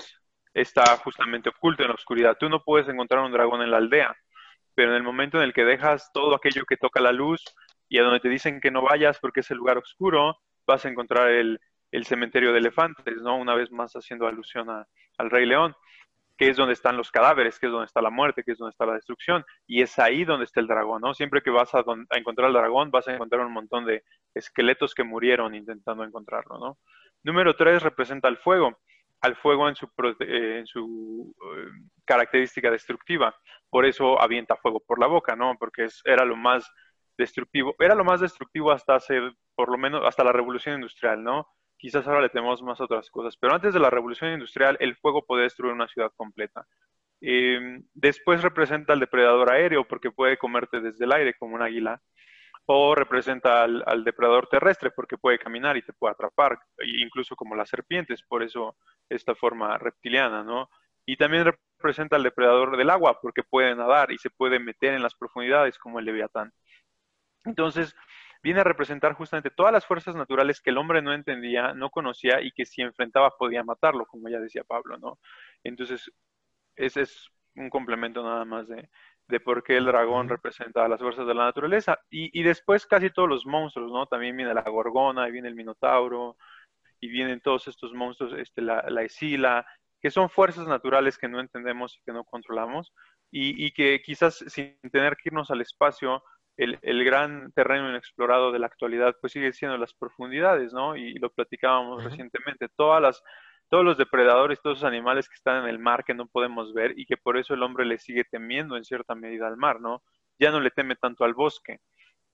[0.51, 2.37] está justamente oculto en la oscuridad.
[2.39, 4.17] Tú no puedes encontrar un dragón en la aldea,
[4.73, 7.43] pero en el momento en el que dejas todo aquello que toca la luz
[7.87, 10.89] y a donde te dicen que no vayas porque es el lugar oscuro, vas a
[10.89, 11.59] encontrar el,
[12.03, 13.37] cementerio de elefantes, ¿no?
[13.37, 15.75] Una vez más haciendo alusión al Rey León
[16.37, 18.71] que es donde están los cadáveres, que es donde está la muerte, que es donde
[18.71, 21.13] está la destrucción, y es ahí donde está el dragón, ¿no?
[21.13, 21.83] Siempre que vas a,
[22.15, 26.77] encontrar al dragón, vas a encontrar un montón de esqueletos que murieron intentando encontrarlo, ¿no?
[27.23, 28.77] Número tres representa el fuego,
[29.21, 31.67] al fuego en su, eh, su eh,
[32.05, 33.35] característica destructiva,
[33.69, 35.55] por eso avienta fuego por la boca, ¿no?
[35.57, 36.69] Porque era lo más
[37.17, 39.21] destructivo, era lo más destructivo hasta hace,
[39.55, 41.47] por lo menos, hasta la revolución industrial, ¿no?
[41.85, 44.95] Quizás ahora le tememos más a otras cosas, pero antes de la revolución industrial el
[44.95, 46.65] fuego podía destruir una ciudad completa.
[47.21, 52.01] Eh, después representa al depredador aéreo porque puede comerte desde el aire como un águila,
[52.65, 57.69] o representa al, depredador terrestre porque puede caminar y te puede atrapar, incluso como las
[57.69, 58.75] serpientes, por eso
[59.07, 60.71] esta forma reptiliana, ¿no?
[61.05, 65.03] Y también representa al depredador del agua porque puede nadar y se puede meter en
[65.03, 66.51] las profundidades como el leviatán.
[67.43, 67.95] Entonces,
[68.45, 72.41] viene a representar justamente todas las fuerzas naturales que el hombre no entendía, no conocía
[72.41, 75.17] y que si enfrentaba podía matarlo, como ya decía Pablo, ¿no?
[75.63, 76.11] Entonces,
[76.75, 81.25] ese es un complemento nada más de, por qué el dragón representa a las fuerzas
[81.25, 81.97] de la naturaleza.
[82.11, 84.05] Y, después casi todos los monstruos, ¿no?
[84.05, 86.37] También viene la gorgona, y viene el minotauro,
[86.99, 89.65] y vienen todos estos monstruos, este, la, la escila,
[89.99, 92.93] que son fuerzas naturales que no entendemos y que no controlamos,
[93.31, 96.21] y, y que quizás sin tener que irnos al espacio,
[96.57, 100.95] el, gran terreno inexplorado de la actualidad pues sigue siendo las profundidades, ¿no?
[100.95, 103.23] Y lo platicábamos recientemente, todas las,
[103.69, 106.97] todos los depredadores, todos esos animales que están en el mar que no podemos ver
[106.97, 110.03] y que por eso el hombre le sigue temiendo en cierta medida al mar, ¿no?
[110.39, 111.79] Ya no le teme tanto al bosque,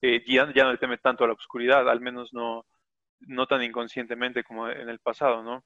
[0.01, 2.65] eh, ya, no le teme tanto a la oscuridad, al menos no,
[3.21, 5.63] no tan inconscientemente como en el pasado, ¿no?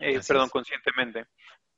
[0.00, 1.26] Eh, perdón, conscientemente,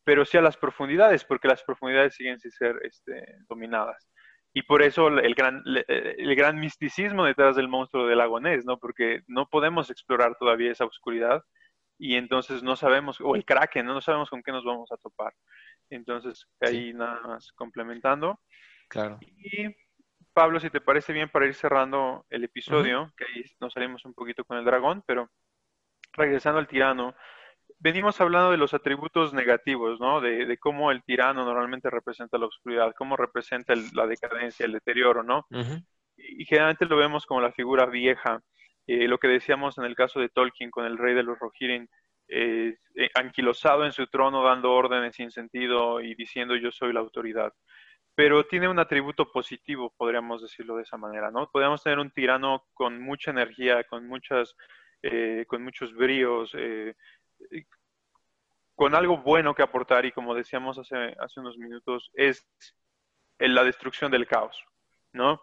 [0.03, 4.09] pero sí a las profundidades, porque las profundidades siguen sin ser este, dominadas.
[4.57, 8.79] Y por eso el gran, el gran misticismo detrás del monstruo del lago Ness, ¿no?
[8.79, 11.45] Porque no podemos explorar todavía esa oscuridad
[11.99, 13.93] y entonces no sabemos, o el kraken, ¿no?
[13.93, 15.35] no sabemos con qué nos vamos a topar.
[15.91, 18.41] Entonces, ahí nada más complementando.
[18.89, 19.19] Claro.
[19.21, 19.77] Y
[20.33, 24.15] Pablo, si te parece bien para ir cerrando el episodio, que ahí nos salimos un
[24.15, 25.31] poquito con el dragón, pero
[26.15, 27.15] regresando al tirano,
[27.79, 30.21] venimos hablando de los atributos negativos, ¿no?
[30.21, 35.47] De, cómo el tirano normalmente representa la oscuridad, cómo representa la decadencia, el deterioro, ¿no?
[36.17, 38.43] y, generalmente lo vemos como la figura vieja.
[38.87, 41.89] Eh, lo que decíamos en el caso de Tolkien con el rey de los Rohirrim,
[42.29, 47.01] eh, eh, anquilosado en su trono dando órdenes sin sentido y diciendo yo soy la
[47.01, 47.53] autoridad.
[48.15, 51.51] Pero tiene un atributo positivo, podríamos decirlo de esa manera, ¿no?
[51.51, 54.57] Podríamos tener un tirano con mucha energía, con muchas,
[55.03, 56.57] eh, con muchos bríos,
[58.75, 62.47] con algo bueno que aportar y como decíamos hace, hace unos minutos, es
[63.39, 64.63] la destrucción del caos,
[65.13, 65.43] ¿no?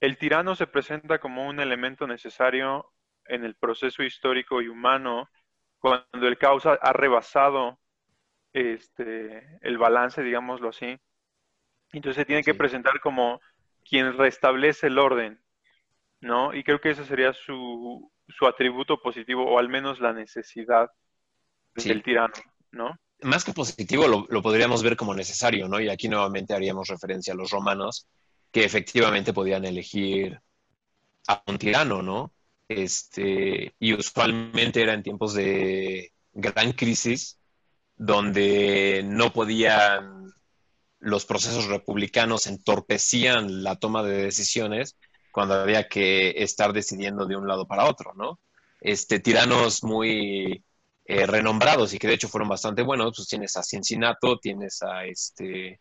[0.00, 2.92] El tirano se presenta como un elemento necesario
[3.26, 5.30] en el proceso histórico y humano
[5.78, 7.78] cuando el caos ha rebasado
[8.52, 10.98] este, el balance, digámoslo así.
[11.92, 13.40] Entonces se tiene que presentar como
[13.84, 15.42] quien restablece el orden,
[16.20, 16.54] ¿no?
[16.54, 20.90] Y creo que ese sería su, su atributo positivo, o al menos la necesidad
[21.74, 22.34] del tirano,
[22.72, 22.96] ¿no?
[23.22, 25.80] Más que positivo, lo, lo, podríamos ver como necesario, ¿no?
[25.80, 28.06] Y aquí nuevamente haríamos referencia a los romanos,
[28.50, 30.40] que efectivamente podían elegir
[31.28, 32.32] a un tirano, ¿no?
[32.68, 37.38] Este, y usualmente era en tiempos de gran crisis,
[37.96, 40.32] donde no podían,
[40.98, 44.96] los procesos republicanos entorpecían la toma de decisiones
[45.32, 48.40] cuando había que estar decidiendo de un lado para otro, ¿no?
[48.80, 50.64] Este, tiranos muy
[51.12, 55.04] eh, renombrados y que de hecho fueron bastante buenos, pues tienes a Cincinato, tienes a
[55.04, 55.78] este,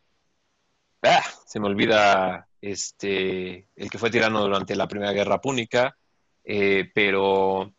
[1.04, 5.98] ah, se me olvida, este, el que fue tirano durante la Primera Guerra Púnica,
[6.44, 7.74] eh, pero,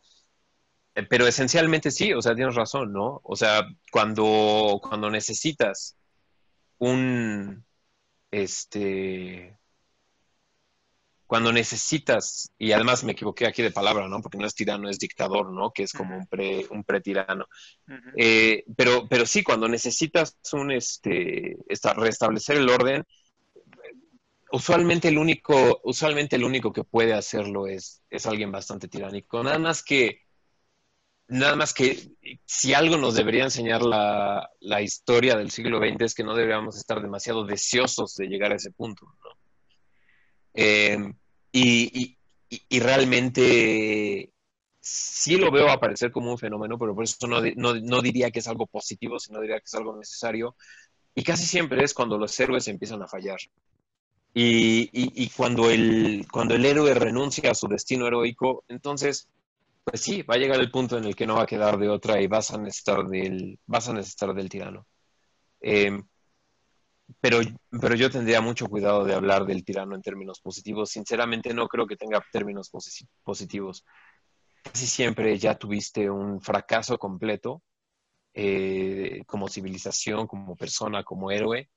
[0.95, 3.21] eh, pero esencialmente sí, o sea, tienes razón, ¿no?
[3.23, 5.97] O sea, cuando, cuando necesitas
[6.79, 7.65] un,
[8.31, 9.59] este,
[11.33, 14.21] cuando necesitas, y además me equivoqué aquí de palabra, ¿no?
[14.21, 15.71] Porque no es tirano, es dictador, ¿no?
[15.71, 17.47] Que es como un pre, un pretirano.
[18.15, 21.57] Eh, pero, pero sí, cuando necesitas un, este,
[21.97, 23.03] restablecer el orden,
[24.53, 29.43] usualmente el único, usualmente el único que puede hacerlo es, es alguien bastante tiránico.
[29.43, 30.21] Nada más que,
[31.29, 32.11] nada más que
[32.45, 34.51] si algo nos debería enseñar la,
[34.83, 38.71] historia del siglo XX es que no deberíamos estar demasiado deseosos de llegar a ese
[38.71, 39.07] punto.
[40.53, 40.99] Eh,
[41.53, 42.17] y,
[42.81, 44.33] realmente
[44.81, 48.49] sí lo veo aparecer como un fenómeno, pero por eso no, no, diría que es
[48.49, 50.57] algo positivo, sino diría que es algo necesario.
[51.15, 53.39] Y casi siempre es cuando los héroes empiezan a fallar.
[54.35, 59.29] Y, cuando, el, cuando el héroe renuncia a su destino heroico, entonces,
[59.85, 61.89] pues sí, va a llegar el punto en el que no va a quedar de
[61.89, 64.87] otra y vas a necesitar del, vas a necesitar del tirano.
[65.61, 66.03] Em,
[67.21, 67.41] pero,
[67.81, 70.91] pero yo tendría mucho cuidado de hablar del tirano en términos positivos.
[70.91, 72.71] Sinceramente no creo que tenga términos
[73.23, 73.85] positivos.
[74.63, 77.63] Casi siempre ya tuviste un fracaso completo
[78.35, 81.69] eh, como civilización, como persona, como héroe,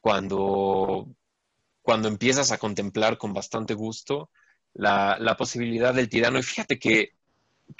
[0.00, 1.08] cuando
[1.88, 4.30] cuando empiezas a contemplar con bastante gusto
[4.74, 6.38] la, posibilidad del tirano.
[6.38, 7.14] Y fíjate que,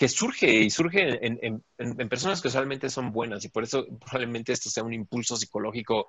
[0.08, 4.82] surge y surge en, personas que usualmente son buenas y por eso probablemente esto sea
[4.82, 6.08] un impulso psicológico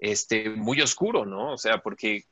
[0.00, 1.52] este, muy oscuro, ¿no?
[1.52, 2.24] O sea, porque,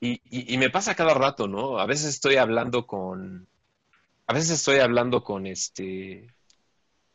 [0.00, 1.78] y, me pasa cada rato, ¿no?
[1.78, 3.48] A veces estoy hablando con,
[4.26, 6.26] a veces estoy hablando con este,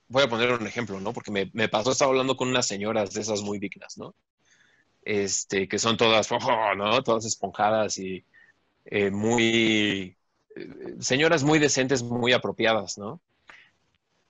[0.07, 1.13] voy a poner un ejemplo, ¿no?
[1.13, 4.15] Porque me, me pasó, estaba hablando con unas señoras de esas muy dignas, ¿no?
[5.03, 6.29] este, que son todas,
[6.77, 7.03] ¿no?
[7.03, 8.23] Todas esponjadas y
[8.85, 10.15] eh, muy,
[10.55, 13.21] eh, señoras muy decentes, muy apropiadas, ¿no?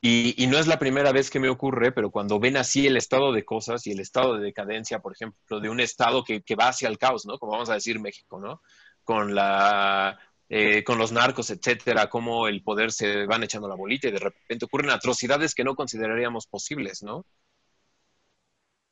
[0.02, 3.34] Y, no es la primera vez que me ocurre, pero cuando ven así el estado
[3.34, 6.88] de cosas y el estado de decadencia, por ejemplo, de un estado que, va hacia
[6.88, 7.38] el caos, ¿no?
[7.38, 8.62] Como vamos a decir México, ¿no?
[9.04, 14.08] Con la eh, con los narcos, etcétera, cómo el poder se van echando la bolita
[14.08, 17.26] y de repente ocurren atrocidades que no consideraríamos posibles, ¿no?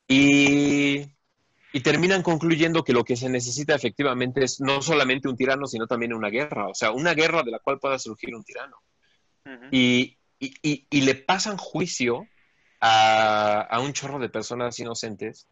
[0.07, 1.05] Y
[1.73, 5.85] y terminan concluyendo que lo que se necesita efectivamente es no solamente un tirano, sino
[5.85, 8.77] también una guerra, o sea, una guerra de la cual pueda surgir un tirano.
[9.71, 12.27] y, le pasan juicio
[12.81, 15.47] a, un chorro de personas inocentes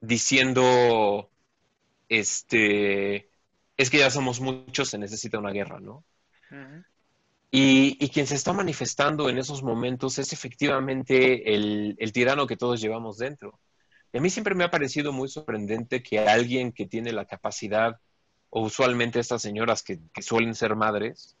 [0.00, 1.30] diciendo,
[2.08, 3.30] este,
[3.76, 6.04] es que ya somos muchos, se necesita una guerra, ¿no?
[7.50, 13.18] y, quien se está manifestando en esos momentos es efectivamente el tirano que todos llevamos
[13.18, 13.58] dentro
[14.16, 18.00] a mí siempre me ha parecido muy sorprendente que alguien que tiene la capacidad,
[18.50, 21.36] o usualmente estas señoras que, suelen ser madres,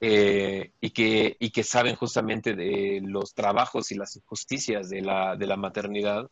[0.00, 5.36] eh, y, que, y que saben justamente de los trabajos y las injusticias de la,
[5.36, 6.30] de la maternidad,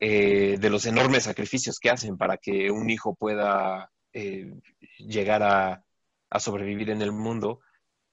[0.00, 4.54] eh, de los enormes sacrificios que hacen para que un hijo pueda eh,
[4.98, 5.84] llegar a,
[6.30, 7.60] a, sobrevivir en el mundo,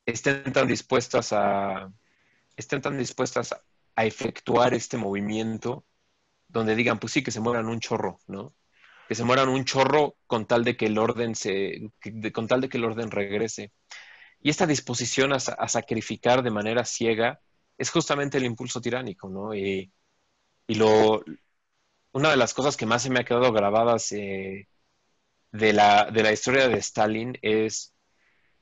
[0.05, 1.91] estén tan dispuestas a,
[2.57, 3.55] estén tan dispuestas
[3.95, 5.85] a efectuar este movimiento
[6.47, 8.53] donde digan, pues sí, que se mueran un chorro, ¿no?
[9.07, 11.91] Que se mueran un chorro con tal de que el orden se,
[12.33, 13.71] con tal de que el orden regrese.
[14.41, 17.39] Y esta disposición a, sacrificar de manera ciega
[17.77, 19.55] es justamente el impulso tiránico, ¿no?
[19.55, 19.91] Y,
[20.67, 21.23] lo,
[22.11, 24.67] una de las cosas que más se me ha quedado grabadas eh,
[25.51, 27.93] de, la, de la historia de Stalin es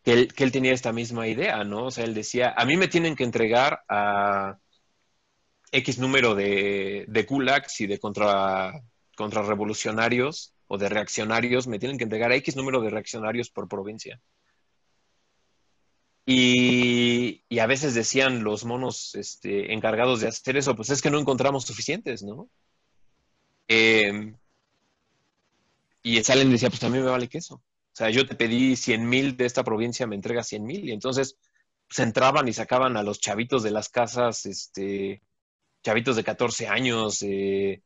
[0.03, 1.85] que él, que él tenía esta misma idea, ¿no?
[1.87, 4.57] O sea, él decía, a mí me tienen que entregar a
[5.71, 8.73] X número de, de kulaks y de contra,
[9.15, 14.19] contrarrevolucionarios o de reaccionarios, me tienen que entregar X número de reaccionarios por provincia.
[16.25, 21.19] Y, a veces decían los monos este, encargados de hacer eso, pues es que no
[21.19, 22.49] encontramos suficientes, ¿no?
[23.67, 24.37] Em,
[26.01, 27.55] y Salen decía, pues también me vale que eso.
[27.55, 30.89] O sea, yo te pedí 100 mil de esta provincia, me entregas 100 mil.
[30.89, 31.37] Y entonces
[31.89, 35.21] se entraban y sacaban a los chavitos de las casas, este,
[35.83, 37.83] chavitos de 14 años, eh,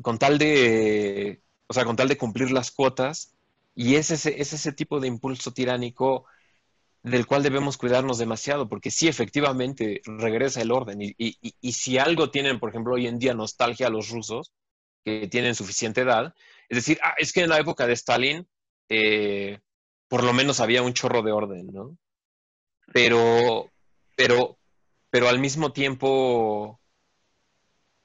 [0.00, 3.34] con tal de, o sea, con tal de cumplir las cuotas.
[3.74, 6.26] Y es ese, es ese tipo de impulso tiránico
[7.02, 11.02] del cual debemos cuidarnos demasiado, porque sí, efectivamente, regresa el orden.
[11.02, 14.52] Y, y, si algo tienen, por ejemplo, hoy en día nostalgia los rusos,
[15.04, 16.34] que tienen suficiente edad,
[16.68, 18.46] es decir, ah, es que en la época de Stalin,
[18.88, 19.58] eh,
[20.06, 21.96] por lo menos había un chorro de orden, ¿no?
[22.92, 23.72] Pero,
[24.14, 24.58] pero,
[25.10, 26.80] pero al mismo tiempo,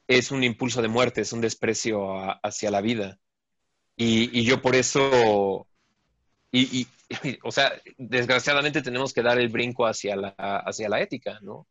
[0.07, 3.19] es un impulso de muerte, es un desprecio hacia la vida.
[3.95, 5.67] Y, yo por eso,
[6.51, 6.87] y,
[7.43, 11.67] o sea, desgraciadamente tenemos que dar el brinco hacia la, hacia la ética, ¿no?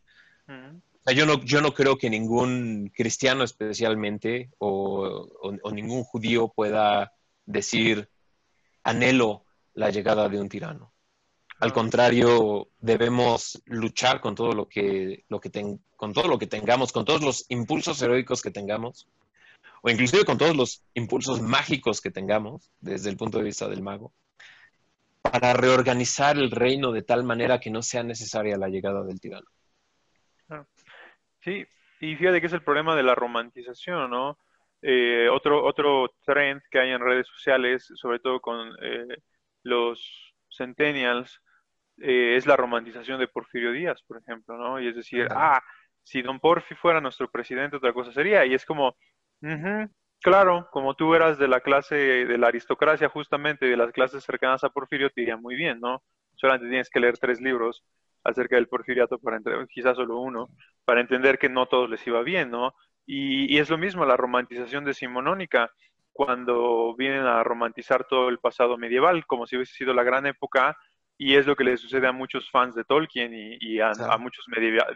[1.14, 5.28] yo no, yo no creo que ningún cristiano especialmente o,
[5.62, 7.12] o, ningún judío pueda
[7.45, 8.09] decir
[8.82, 10.93] anhelo la llegada de un tirano.
[11.59, 15.51] Al contrario, debemos luchar con todo lo que, lo que
[15.97, 19.09] con todo lo que tengamos, con todos los impulsos heroicos que tengamos,
[19.83, 23.83] o inclusive con todos los impulsos mágicos que tengamos, desde el punto de vista del
[23.83, 24.13] mago,
[25.23, 29.47] para reorganizar el reino de tal manera que no sea necesaria la llegada del tirano.
[31.43, 31.67] Sí,
[32.01, 34.39] y fíjate que es el problema de la romantización, ¿no?
[34.83, 39.17] Eh, otro, otro trend que hay en redes sociales, sobre todo con eh,
[39.63, 41.41] los centennials,
[41.99, 44.80] eh, es la romantización de Porfirio Díaz, por ejemplo, ¿no?
[44.80, 45.62] Y es decir, ah,
[46.03, 48.44] si don Porfi fuera nuestro presidente, otra cosa sería.
[48.44, 48.97] Y es como,
[50.20, 54.62] claro, como tú eras de la clase, de la aristocracia justamente, de las clases cercanas
[54.64, 56.03] a Porfirio, te iría muy bien, ¿no?
[56.34, 57.84] Solamente tienes que leer tres libros
[58.22, 60.49] acerca del porfiriato, para quizás solo uno,
[60.84, 62.74] para entender que no todos les iba bien, ¿no?
[63.07, 65.70] Y, y es lo mismo la romantización decimonónica
[66.12, 70.76] cuando vienen a romantizar todo el pasado medieval, como si hubiese sido la gran época
[71.19, 74.47] y es lo que le sucede a muchos fans de Tolkien y, a, muchos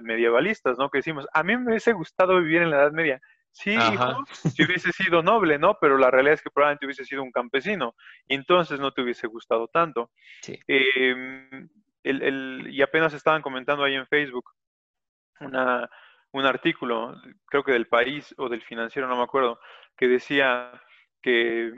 [0.02, 0.90] medievalistas, ¿no?
[0.90, 3.20] Que decimos, a mí me hubiese gustado vivir en la Edad Media.
[3.52, 3.76] Sí,
[4.54, 5.76] si hubiese sido noble, ¿no?
[5.80, 7.94] Pero la realidad es que probablemente hubiese sido un campesino
[8.28, 10.10] y entonces no te hubiese gustado tanto.
[10.68, 11.68] Em,
[12.04, 14.50] y apenas estaban comentando ahí en Facebook
[15.40, 15.90] una,
[16.32, 19.58] un artículo, creo que del país o del financiero, no me acuerdo,
[19.96, 20.70] que decía
[21.22, 21.72] que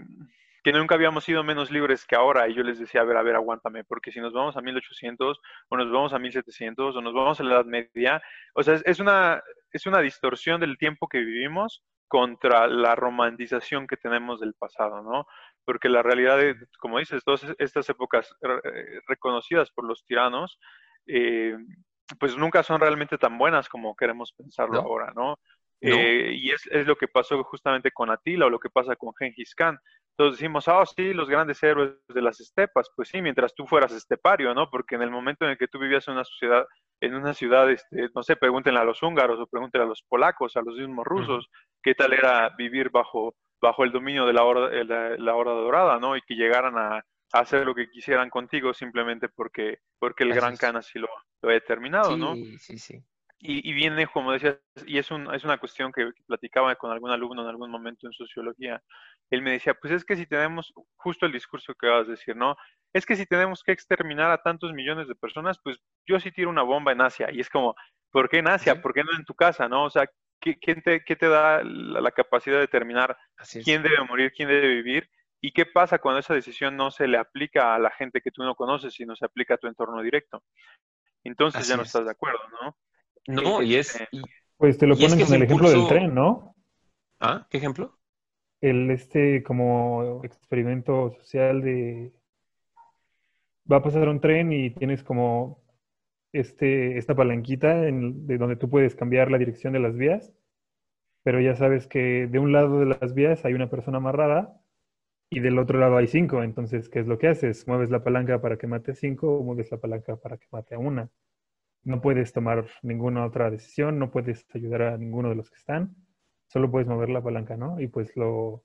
[0.62, 2.48] que nunca habíamos sido menos libres que ahora.
[2.48, 5.40] Y yo les decía, a ver, a ver, aguántame, porque si nos vamos a 1800
[5.68, 8.22] o nos vamos a 1700 o nos vamos a la Edad Media,
[8.54, 9.42] o sea, es, una,
[9.72, 15.26] es una distorsión del tiempo que vivimos contra la romantización que tenemos del pasado, ¿no?
[15.64, 20.58] Porque la realidad, de, como dices, todas estas épocas eh, reconocidas por los tiranos,
[21.06, 21.56] eh,
[22.18, 25.38] pues nunca son realmente tan buenas como queremos pensarlo ahora, ¿no?
[25.82, 29.12] Eh, y es, es, lo que pasó justamente con Atila o lo que pasa con
[29.18, 29.78] Genghis Khan.
[30.12, 32.88] Entonces decimos, ah, sí, los grandes héroes de las estepas.
[32.94, 34.70] Pues sí, mientras tú fueras estepario, ¿no?
[34.70, 36.66] Porque en el momento en el que tú vivías en una sociedad,
[37.00, 40.56] en una ciudad, este, no sé, pregúntenle a los húngaros o pregúntenle a los polacos,
[40.56, 41.48] a los mismos rusos,
[41.82, 46.16] qué tal era vivir bajo, bajo el dominio de la hora, la, hora dorada, ¿no?
[46.16, 50.76] Y que llegaran a, hacer lo que quisieran contigo simplemente porque, porque el gran Khan
[50.76, 51.08] así lo,
[51.40, 52.34] lo ha determinado, ¿no?
[52.34, 53.02] Sí, sí, sí.
[53.44, 57.42] Y, viene, como decías, y es, un, es una cuestión que, platicaba con algún alumno
[57.42, 58.80] en algún momento en sociología.
[59.30, 62.36] Él me decía, pues es que si tenemos, justo el discurso que vas a decir,
[62.36, 62.56] ¿no?
[62.92, 66.50] Es que si tenemos que exterminar a tantos millones de personas, pues yo sí tiro
[66.50, 67.32] una bomba en Asia.
[67.32, 67.74] Y es como,
[68.12, 68.80] ¿por qué en Asia?
[68.80, 69.86] ¿Por qué no en tu casa, no?
[69.86, 73.16] O sea, ¿quién te, qué te da la, capacidad de determinar
[73.64, 75.10] quién debe morir, quién debe vivir?
[75.40, 78.44] ¿Y qué pasa cuando esa decisión no se le aplica a la gente que tú
[78.44, 80.44] no conoces, sino se aplica a tu entorno directo?
[81.24, 82.76] Entonces ya no estás de acuerdo, ¿no?
[83.26, 83.98] No, y es...
[84.56, 86.54] pues te lo ponen con el ejemplo del tren, ¿no?
[87.20, 87.46] ¿Ah?
[87.50, 87.98] ¿Qué ejemplo?
[88.60, 92.12] El este como experimento social de...
[93.70, 95.62] Va a pasar un tren y tienes como
[96.32, 100.32] este, esta palanquita de donde tú puedes cambiar la dirección de las vías,
[101.22, 104.60] pero ya sabes que de un lado de las vías hay una persona amarrada
[105.30, 106.42] y del otro lado hay cinco.
[106.42, 107.66] Entonces, ¿qué es lo que haces?
[107.68, 110.74] ¿Mueves la palanca para que mate a cinco o mueves la palanca para que mate
[110.74, 111.08] a una?
[111.84, 115.96] No puedes tomar ninguna otra decisión, no puedes ayudar a ninguno de los que están,
[116.48, 117.80] solo puedes mover la palanca, ¿no?
[117.80, 118.64] Y pues lo,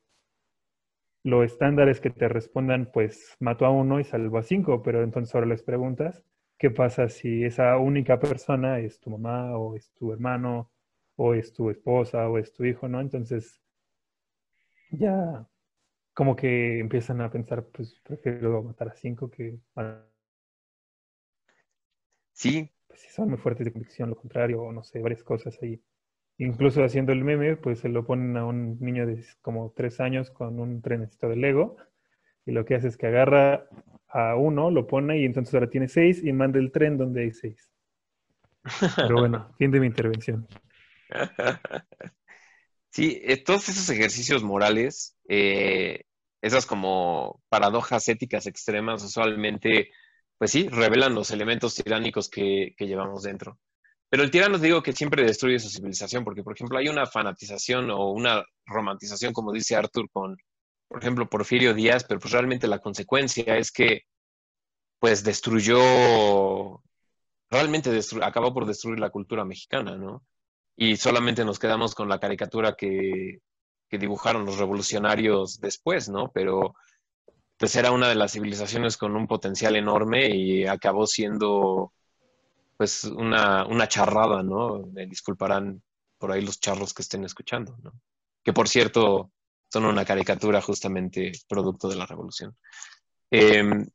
[1.24, 5.04] lo estándar es que te respondan, pues mato a uno y salvo a cinco, pero
[5.04, 6.24] entonces ahora les preguntas,
[6.58, 10.72] ¿qué pasa si esa única persona es tu mamá o es tu hermano
[11.16, 13.02] o es tu esposa o es tu hijo, ¿no?
[13.02, 13.62] Entonces
[14.92, 15.48] ya
[16.14, 19.60] como que empiezan a pensar, pues prefiero matar a cinco que...
[22.34, 22.72] Sí.
[22.98, 25.80] Pues si son muy fuertes de convicción, lo contrario, o no sé, varias cosas ahí.
[26.40, 30.32] Incluso haciendo el meme, pues se lo ponen a un niño de como tres años
[30.32, 31.78] con un trenecito de Lego
[32.44, 33.68] y lo que hace es que agarra
[34.08, 37.34] a uno, lo pone y entonces ahora tiene seis y manda el tren donde hay
[37.34, 37.70] seis.
[38.96, 40.48] Pero bueno, fin de mi intervención.
[42.90, 46.06] Sí, eh, todos esos ejercicios morales, eh,
[46.42, 49.92] esas como paradojas éticas extremas, usualmente,
[50.38, 53.60] pues sí, revelan los elementos tiránicos que, llevamos dentro.
[54.10, 57.90] Pero el tirano digo que siempre destruye su civilización, porque, por ejemplo, hay una fanatización
[57.92, 60.38] o una romantización, como dice Arthur, con,
[60.88, 64.04] por ejemplo, Porfirio Díaz, pero pues realmente la consecuencia es que,
[65.00, 66.82] pues, destruyó,
[67.50, 70.24] realmente acabó por destruir la cultura mexicana, ¿no?
[70.76, 73.40] Y solamente nos quedamos con la caricatura que
[73.90, 76.32] dibujaron los revolucionarios después, ¿no?
[76.32, 76.76] Pero,
[77.58, 81.94] pues, era una de las civilizaciones con un potencial enorme y acabó siendo
[82.78, 84.86] pues una, una charrada, ¿no?
[84.94, 85.82] Me disculparán
[86.18, 87.92] por ahí los charros que estén escuchando, ¿no?
[88.44, 89.32] Que por cierto
[89.72, 92.56] son una caricatura justamente producto de la revolución.
[93.30, 93.88] Em,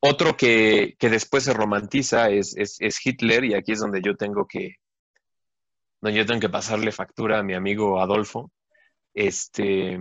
[0.00, 4.46] otro que, que, después se romantiza es, es, Hitler, y aquí es donde yo tengo
[4.46, 4.76] que,
[6.00, 8.50] donde yo tengo que pasarle factura a mi amigo Adolfo,
[9.14, 9.98] este,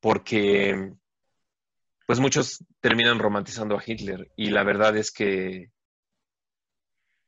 [0.00, 0.92] porque
[2.12, 5.70] pues muchos terminan romantizando a Hitler, y la verdad es que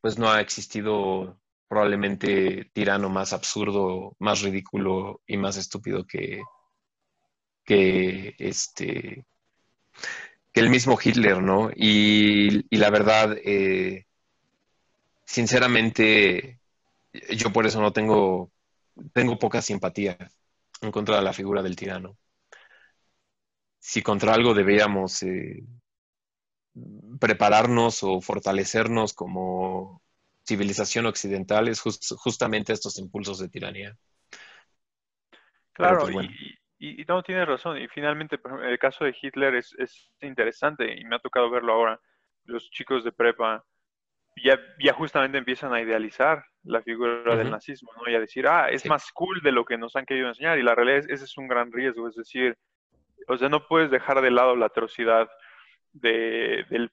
[0.02, 6.42] pues no ha existido probablemente tirano más absurdo, más ridículo y más estúpido que,
[7.64, 9.24] que este
[10.52, 11.70] que el mismo Hitler, ¿no?
[11.74, 14.04] Y, la verdad, eh,
[15.24, 16.60] sinceramente,
[17.30, 18.52] yo por eso no tengo,
[19.14, 20.18] tengo poca simpatía
[20.82, 22.18] en contra de la figura del tirano.
[23.86, 25.62] Si contra algo deberíamos eh,
[27.20, 30.00] prepararnos o fortalecernos como
[30.42, 33.94] civilización occidental es justamente estos impulsos de tiranía.
[35.74, 36.30] Claro, pues,
[36.78, 37.76] y, no tiene razón.
[37.76, 39.76] Y finalmente, el caso de Hitler es,
[40.22, 42.00] interesante y me ha tocado verlo ahora.
[42.46, 43.62] Los chicos de prepa
[44.42, 48.10] ya, ya justamente empiezan a idealizar la figura del nazismo, ¿no?
[48.10, 50.58] Y a decir, ah, es más cool de lo que nos han querido enseñar.
[50.58, 52.08] Y la realidad es ese es un gran riesgo.
[52.08, 52.56] Es decir,
[53.28, 55.28] o sea, no puedes dejar de lado la atrocidad
[55.92, 56.90] del,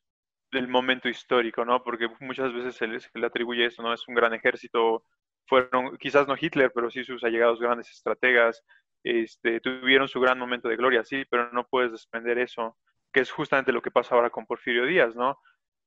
[0.67, 1.83] momento histórico, ¿no?
[1.83, 3.93] Porque muchas veces se le, atribuye eso, ¿no?
[3.93, 5.03] Es un gran ejército,
[5.47, 8.63] fueron, quizás no Hitler, pero sí sus allegados grandes estrategas,
[9.03, 12.77] este, tuvieron su gran momento de gloria, sí, pero no puedes desprender eso,
[13.11, 15.39] que es justamente lo que pasa ahora con Porfirio Díaz, ¿no?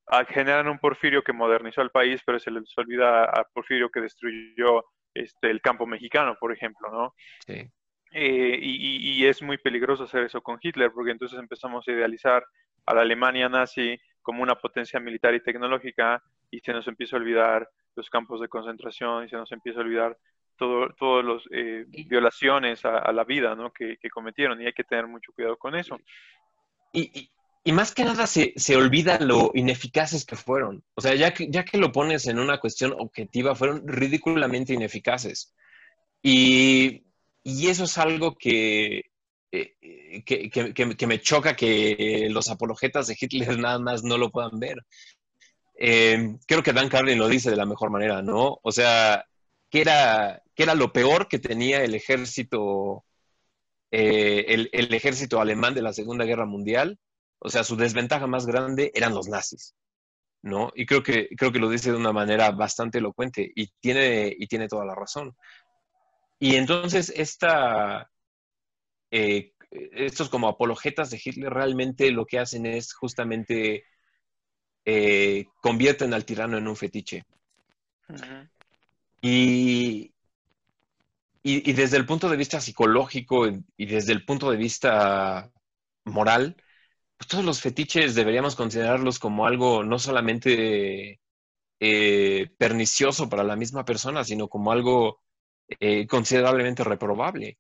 [0.07, 4.01] Ah, generan un Porfirio que modernizó el país, pero se les olvida a Porfirio que
[4.01, 4.85] destruyó
[5.15, 7.15] este, el campo mexicano, por ejemplo, ¿no?
[7.47, 7.71] Sí.
[8.17, 12.45] Eh, y, y, es muy peligroso hacer eso con Hitler, porque entonces empezamos a idealizar
[12.87, 17.19] a la Alemania nazi como una potencia militar y tecnológica y se nos empieza a
[17.19, 20.17] olvidar los campos de concentración y se nos empieza a olvidar
[20.57, 23.73] todas todo las eh, violaciones a, la vida ¿no?
[23.73, 25.99] que, cometieron y hay que tener mucho cuidado con eso.
[26.93, 27.29] Y,
[27.65, 30.85] y, más que nada se, se, olvida lo ineficaces que fueron.
[30.95, 35.53] O sea, ya que, ya que lo pones en una cuestión objetiva, fueron ridículamente ineficaces.
[36.23, 37.05] Y,
[37.45, 39.05] y eso es algo que,
[39.53, 44.79] eh, que, me choca que los apologetas de Hitler nada más no lo puedan ver.
[45.77, 48.59] Eh, creo que Dan Carlin lo dice de la mejor manera, ¿no?
[48.63, 49.25] O sea,
[49.71, 53.05] que era, que era lo peor que tenía el ejército,
[53.91, 56.99] eh, el, ejército alemán de la Segunda Guerra Mundial.
[57.41, 59.75] O sea, su desventaja más grande eran los nazis,
[60.43, 60.73] ¿no?
[60.75, 64.47] Y creo que, creo que lo dice de una manera bastante elocuente y tiene, y
[64.47, 65.37] tiene toda la razón.
[66.39, 68.11] Y entonces esta,
[69.11, 73.85] eh, estos como apologetas de Hitler realmente lo que hacen es justamente
[74.85, 77.25] eh, convierten al tirano en un fetiche.
[79.23, 80.13] y,
[81.43, 83.47] y, desde el punto de vista psicológico
[83.77, 85.51] y desde el punto de vista
[86.05, 86.57] moral,
[87.17, 91.21] pues, todos los fetiches deberíamos considerarlos como algo no solamente
[91.81, 95.24] eh, pernicioso para la misma persona, sino como algo
[95.69, 97.59] eh, considerablemente reprobable.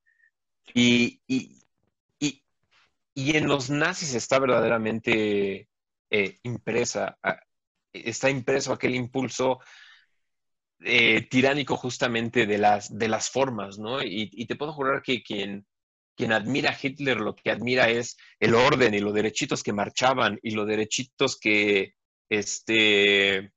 [0.74, 1.60] Y, y,
[3.14, 5.68] y, en los nazis está verdaderamente
[6.10, 7.18] eh, impresa,
[7.92, 9.60] está impreso aquel impulso
[11.30, 14.02] tiránico justamente de las, de las formas, ¿no?
[14.02, 15.66] Y, y, te puedo jurar que quien,
[16.14, 20.38] quien admira a Hitler lo que admira es el orden y los derechitos que marchaban
[20.42, 21.94] y los derechitos que,
[22.28, 23.52] este,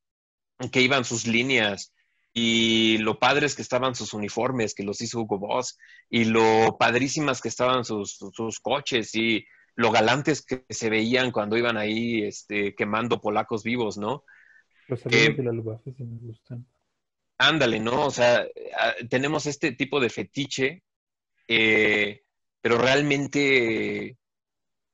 [0.72, 1.94] que iban sus líneas
[2.40, 7.42] y lo padres que estaban sus uniformes, que los hizo Hugo Boss, y lo padrísimas
[7.42, 9.44] que estaban sus, sus coches y
[9.74, 14.24] lo galantes que se veían cuando iban ahí este, quemando polacos vivos, ¿no?
[14.88, 16.64] Los eh, de la Luftwaffe sí me gustan.
[17.40, 18.06] Ándale, ¿no?
[18.06, 18.46] O sea,
[19.10, 20.84] tenemos este tipo de fetiche
[21.48, 22.22] eh,
[22.62, 24.18] pero realmente,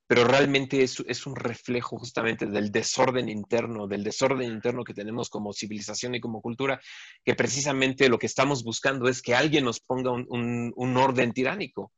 [0.07, 5.29] pero realmente es, es, un reflejo justamente del desorden interno, del desorden interno que tenemos
[5.29, 6.79] como civilización y como cultura,
[7.23, 11.93] que precisamente lo que estamos buscando es que alguien nos ponga un, un, orden tiránico.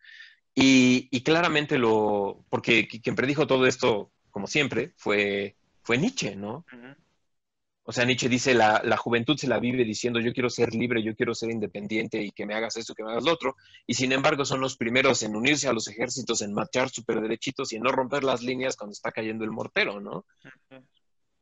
[0.53, 6.65] Y, y, claramente lo, porque quien predijo todo esto, como siempre, fue, fue Nietzsche, ¿no?
[7.87, 11.03] O sea, Nietzsche dice, la, la, juventud se la vive diciendo, yo quiero ser libre,
[11.03, 13.55] yo quiero ser independiente y que me hagas esto, que me hagas lo otro.
[13.85, 17.71] Y sin embargo, son los primeros en unirse a los ejércitos, en marchar súper derechitos
[17.71, 20.25] y en no romper las líneas cuando está cayendo el mortero, ¿no?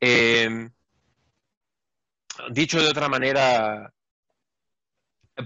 [0.02, 0.70] Em,
[2.52, 3.94] dicho de otra manera,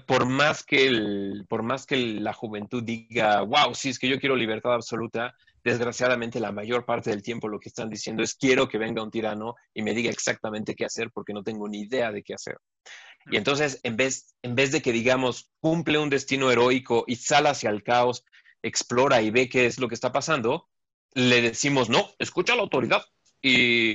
[0.08, 4.20] por más que, el, por más que la juventud diga, wow, sí, es que yo
[4.20, 5.36] quiero libertad absoluta,
[5.68, 9.12] desgraciadamente la mayor parte del tiempo lo que están diciendo es quiero que venga un
[9.12, 12.58] tirano y me diga exactamente qué hacer porque no tengo ni idea de qué hacer.
[13.30, 17.50] Y entonces, en vez, en vez de que digamos, cumple un destino heroico y sale
[17.50, 18.24] hacia el caos,
[18.64, 20.70] explora y ve qué es lo que está pasando,
[21.14, 23.04] le decimos, no, escucha a la autoridad.
[23.42, 23.92] Y,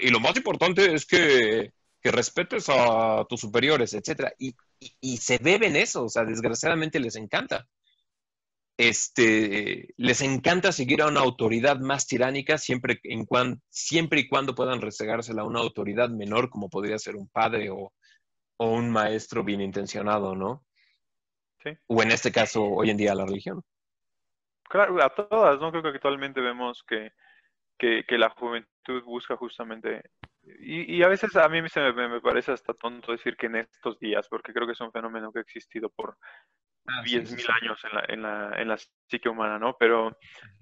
[0.00, 4.32] y lo más importante es que, que, respetes a tus superiores, etc.
[4.38, 7.68] Y, y, y se beben eso, o sea, desgraciadamente les encanta
[8.76, 13.26] este, les encanta seguir a una autoridad más tiránica siempre, en
[13.68, 17.92] siempre y cuando puedan resegársela a una autoridad menor, como podría ser un padre o,
[18.58, 20.64] un maestro bien intencionado, ¿no?
[21.64, 21.70] Sí.
[21.88, 23.60] O en este caso, hoy en día, la religión.
[24.68, 25.72] Claro, a todas, ¿no?
[25.72, 27.10] Creo que actualmente vemos que,
[27.76, 30.02] que, la juventud busca justamente,
[30.60, 33.98] y, a veces a mí se me, me, parece hasta tonto decir que en estos
[33.98, 36.16] días, porque creo que es un fenómeno que ha existido por,
[36.84, 38.76] 10.000 ah, años en la, en, la, en la
[39.06, 39.76] psique humana, ¿no?
[39.78, 40.16] Pero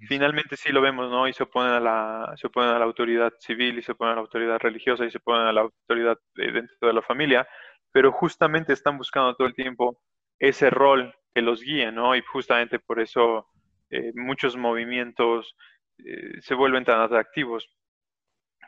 [0.06, 1.26] finalmente sí lo vemos, ¿no?
[1.26, 4.16] Y se oponen a la, se oponen a la autoridad civil y se oponen a
[4.16, 7.48] la autoridad religiosa y se oponen a la autoridad dentro de la familia,
[7.92, 10.02] pero justamente están buscando todo el tiempo
[10.38, 12.14] ese rol que los guíe, ¿no?
[12.14, 13.46] Y justamente por eso
[13.90, 15.56] eh, muchos movimientos
[15.98, 17.68] eh, se vuelven tan atractivos,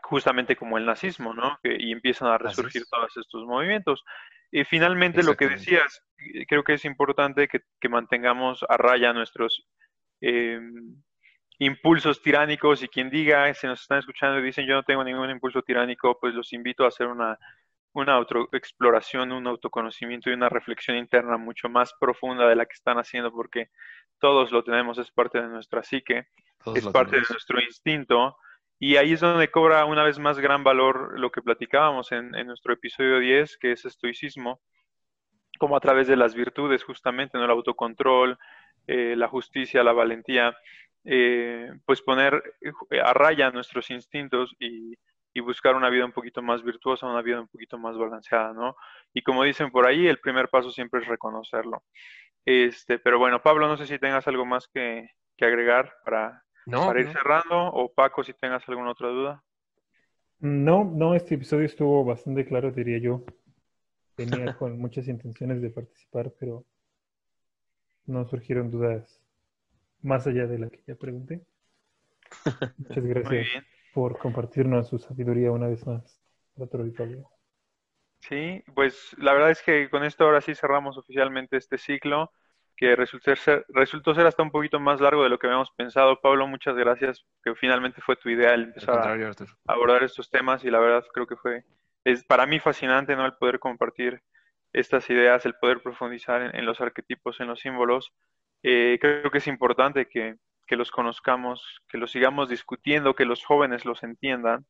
[0.03, 1.59] justamente como el nazismo, ¿no?
[1.63, 4.03] y empiezan a resurgir todos estos movimientos.
[4.53, 9.67] Y finalmente lo que decías, eh, creo que es importante que, mantengamos a raya nuestros
[10.21, 11.03] em,
[11.59, 12.83] impulsos tiránicos.
[12.83, 16.19] Y quien diga, si nos están escuchando y dicen yo no tengo ningún impulso tiránico,
[16.21, 17.39] pues los invito a hacer una,
[17.95, 22.99] una autoexploración, un autoconocimiento y una reflexión interna mucho más profunda de la que están
[22.99, 23.71] haciendo porque
[24.19, 26.29] todos lo tenemos, es parte de nuestra psique,
[26.75, 28.37] es parte de nuestro instinto
[28.83, 32.73] y ahí es donde cobra una vez más gran valor lo que platicábamos en, nuestro
[32.73, 34.61] episodio 10, que es estoicismo,
[35.61, 37.45] como a través de las virtudes justamente, ¿no?
[37.45, 38.37] el autocontrol,
[38.89, 40.57] eh, la justicia, la valentía,
[41.05, 44.97] eh, pues poner eh, a raya nuestros instintos y,
[45.43, 48.75] buscar una vida un poquito más virtuosa, una vida un poquito más balanceada, ¿no?
[49.15, 51.85] Y como dicen por ahí, el primer paso siempre es reconocerlo.
[52.45, 57.01] Este, pero bueno, Pablo, no sé si tengas algo más que, que agregar para para
[57.01, 59.45] ir cerrando, o Paco, si tengas alguna otra duda.
[60.41, 63.25] No, no, este episodio estuvo bastante claro, diría yo.
[64.17, 66.65] Tenía con muchas intenciones de participar, pero
[68.07, 69.21] no surgieron dudas
[70.03, 71.45] más allá de la que ya pregunté.
[72.79, 73.65] Muchas gracias
[73.95, 76.21] por compartirnos su sabiduría una vez más,
[76.57, 76.85] otro
[78.21, 82.33] Sí, pues la verdad es que con esto ahora sí cerramos oficialmente este ciclo
[82.77, 86.21] que resultó ser, resultó ser hasta un poquito más largo de lo que habíamos pensado.
[86.21, 90.71] Pablo, muchas gracias, que finalmente fue tu idea el empezar a abordar estos temas y
[90.71, 91.65] la verdad creo que fue,
[92.05, 93.27] es para mí fascinante, ¿no?
[93.27, 94.23] El poder compartir
[94.73, 98.13] estas ideas, el poder profundizar en, los arquetipos, en los símbolos.
[98.63, 100.37] Eh, creo que es importante que,
[100.67, 104.67] que los conozcamos, que los sigamos discutiendo, que los jóvenes los entiendan,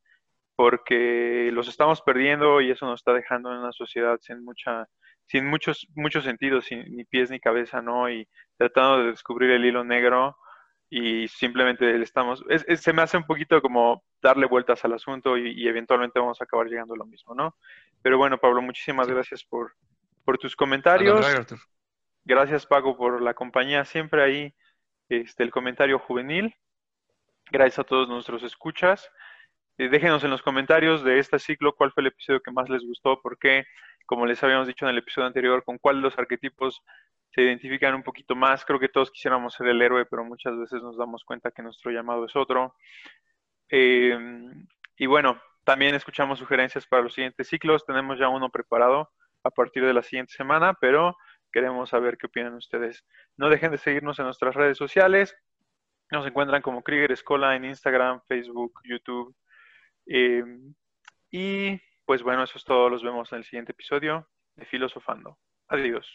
[0.56, 4.88] porque los estamos perdiendo y eso nos está dejando en una sociedad sin mucha
[5.26, 8.10] sin muchos, muchos sentidos, sin ni pies ni cabeza, ¿no?
[8.10, 10.36] Y tratando de descubrir el hilo negro
[10.94, 12.44] y simplemente le estamos,
[12.76, 16.66] se me hace un poquito como darle vueltas al asunto y, eventualmente vamos a acabar
[16.66, 17.56] llegando a lo mismo, ¿no?
[18.02, 19.72] Pero bueno, Pablo, muchísimas gracias por,
[20.24, 21.26] por tus comentarios.
[22.24, 24.54] Gracias, Paco, por la compañía siempre ahí,
[25.08, 26.54] este, el comentario juvenil.
[27.50, 29.10] Gracias a todos nuestros escuchas.
[29.78, 32.82] Eh, déjenos en los comentarios de este ciclo cuál fue el episodio que más les
[32.84, 33.64] gustó, por qué,
[34.06, 36.82] como les habíamos dicho en el episodio anterior, con cuál de los arquetipos
[37.30, 38.64] se identifican un poquito más.
[38.64, 41.90] Creo que todos quisiéramos ser el héroe, pero muchas veces nos damos cuenta que nuestro
[41.90, 42.74] llamado es otro.
[43.70, 44.18] Eh,
[44.98, 47.86] y bueno, también escuchamos sugerencias para los siguientes ciclos.
[47.86, 49.10] Tenemos ya uno preparado
[49.44, 51.16] a partir de la siguiente semana, pero
[51.52, 53.04] queremos saber qué opinan ustedes.
[53.36, 55.34] No dejen de seguirnos en nuestras redes sociales.
[56.10, 59.34] Nos encuentran como Krieger Escola en Instagram, Facebook, YouTube.
[60.06, 60.44] Eh,
[61.30, 62.88] y pues bueno, eso es todo.
[62.88, 65.38] Los vemos en el siguiente episodio de Filosofando.
[65.68, 66.06] Adiós.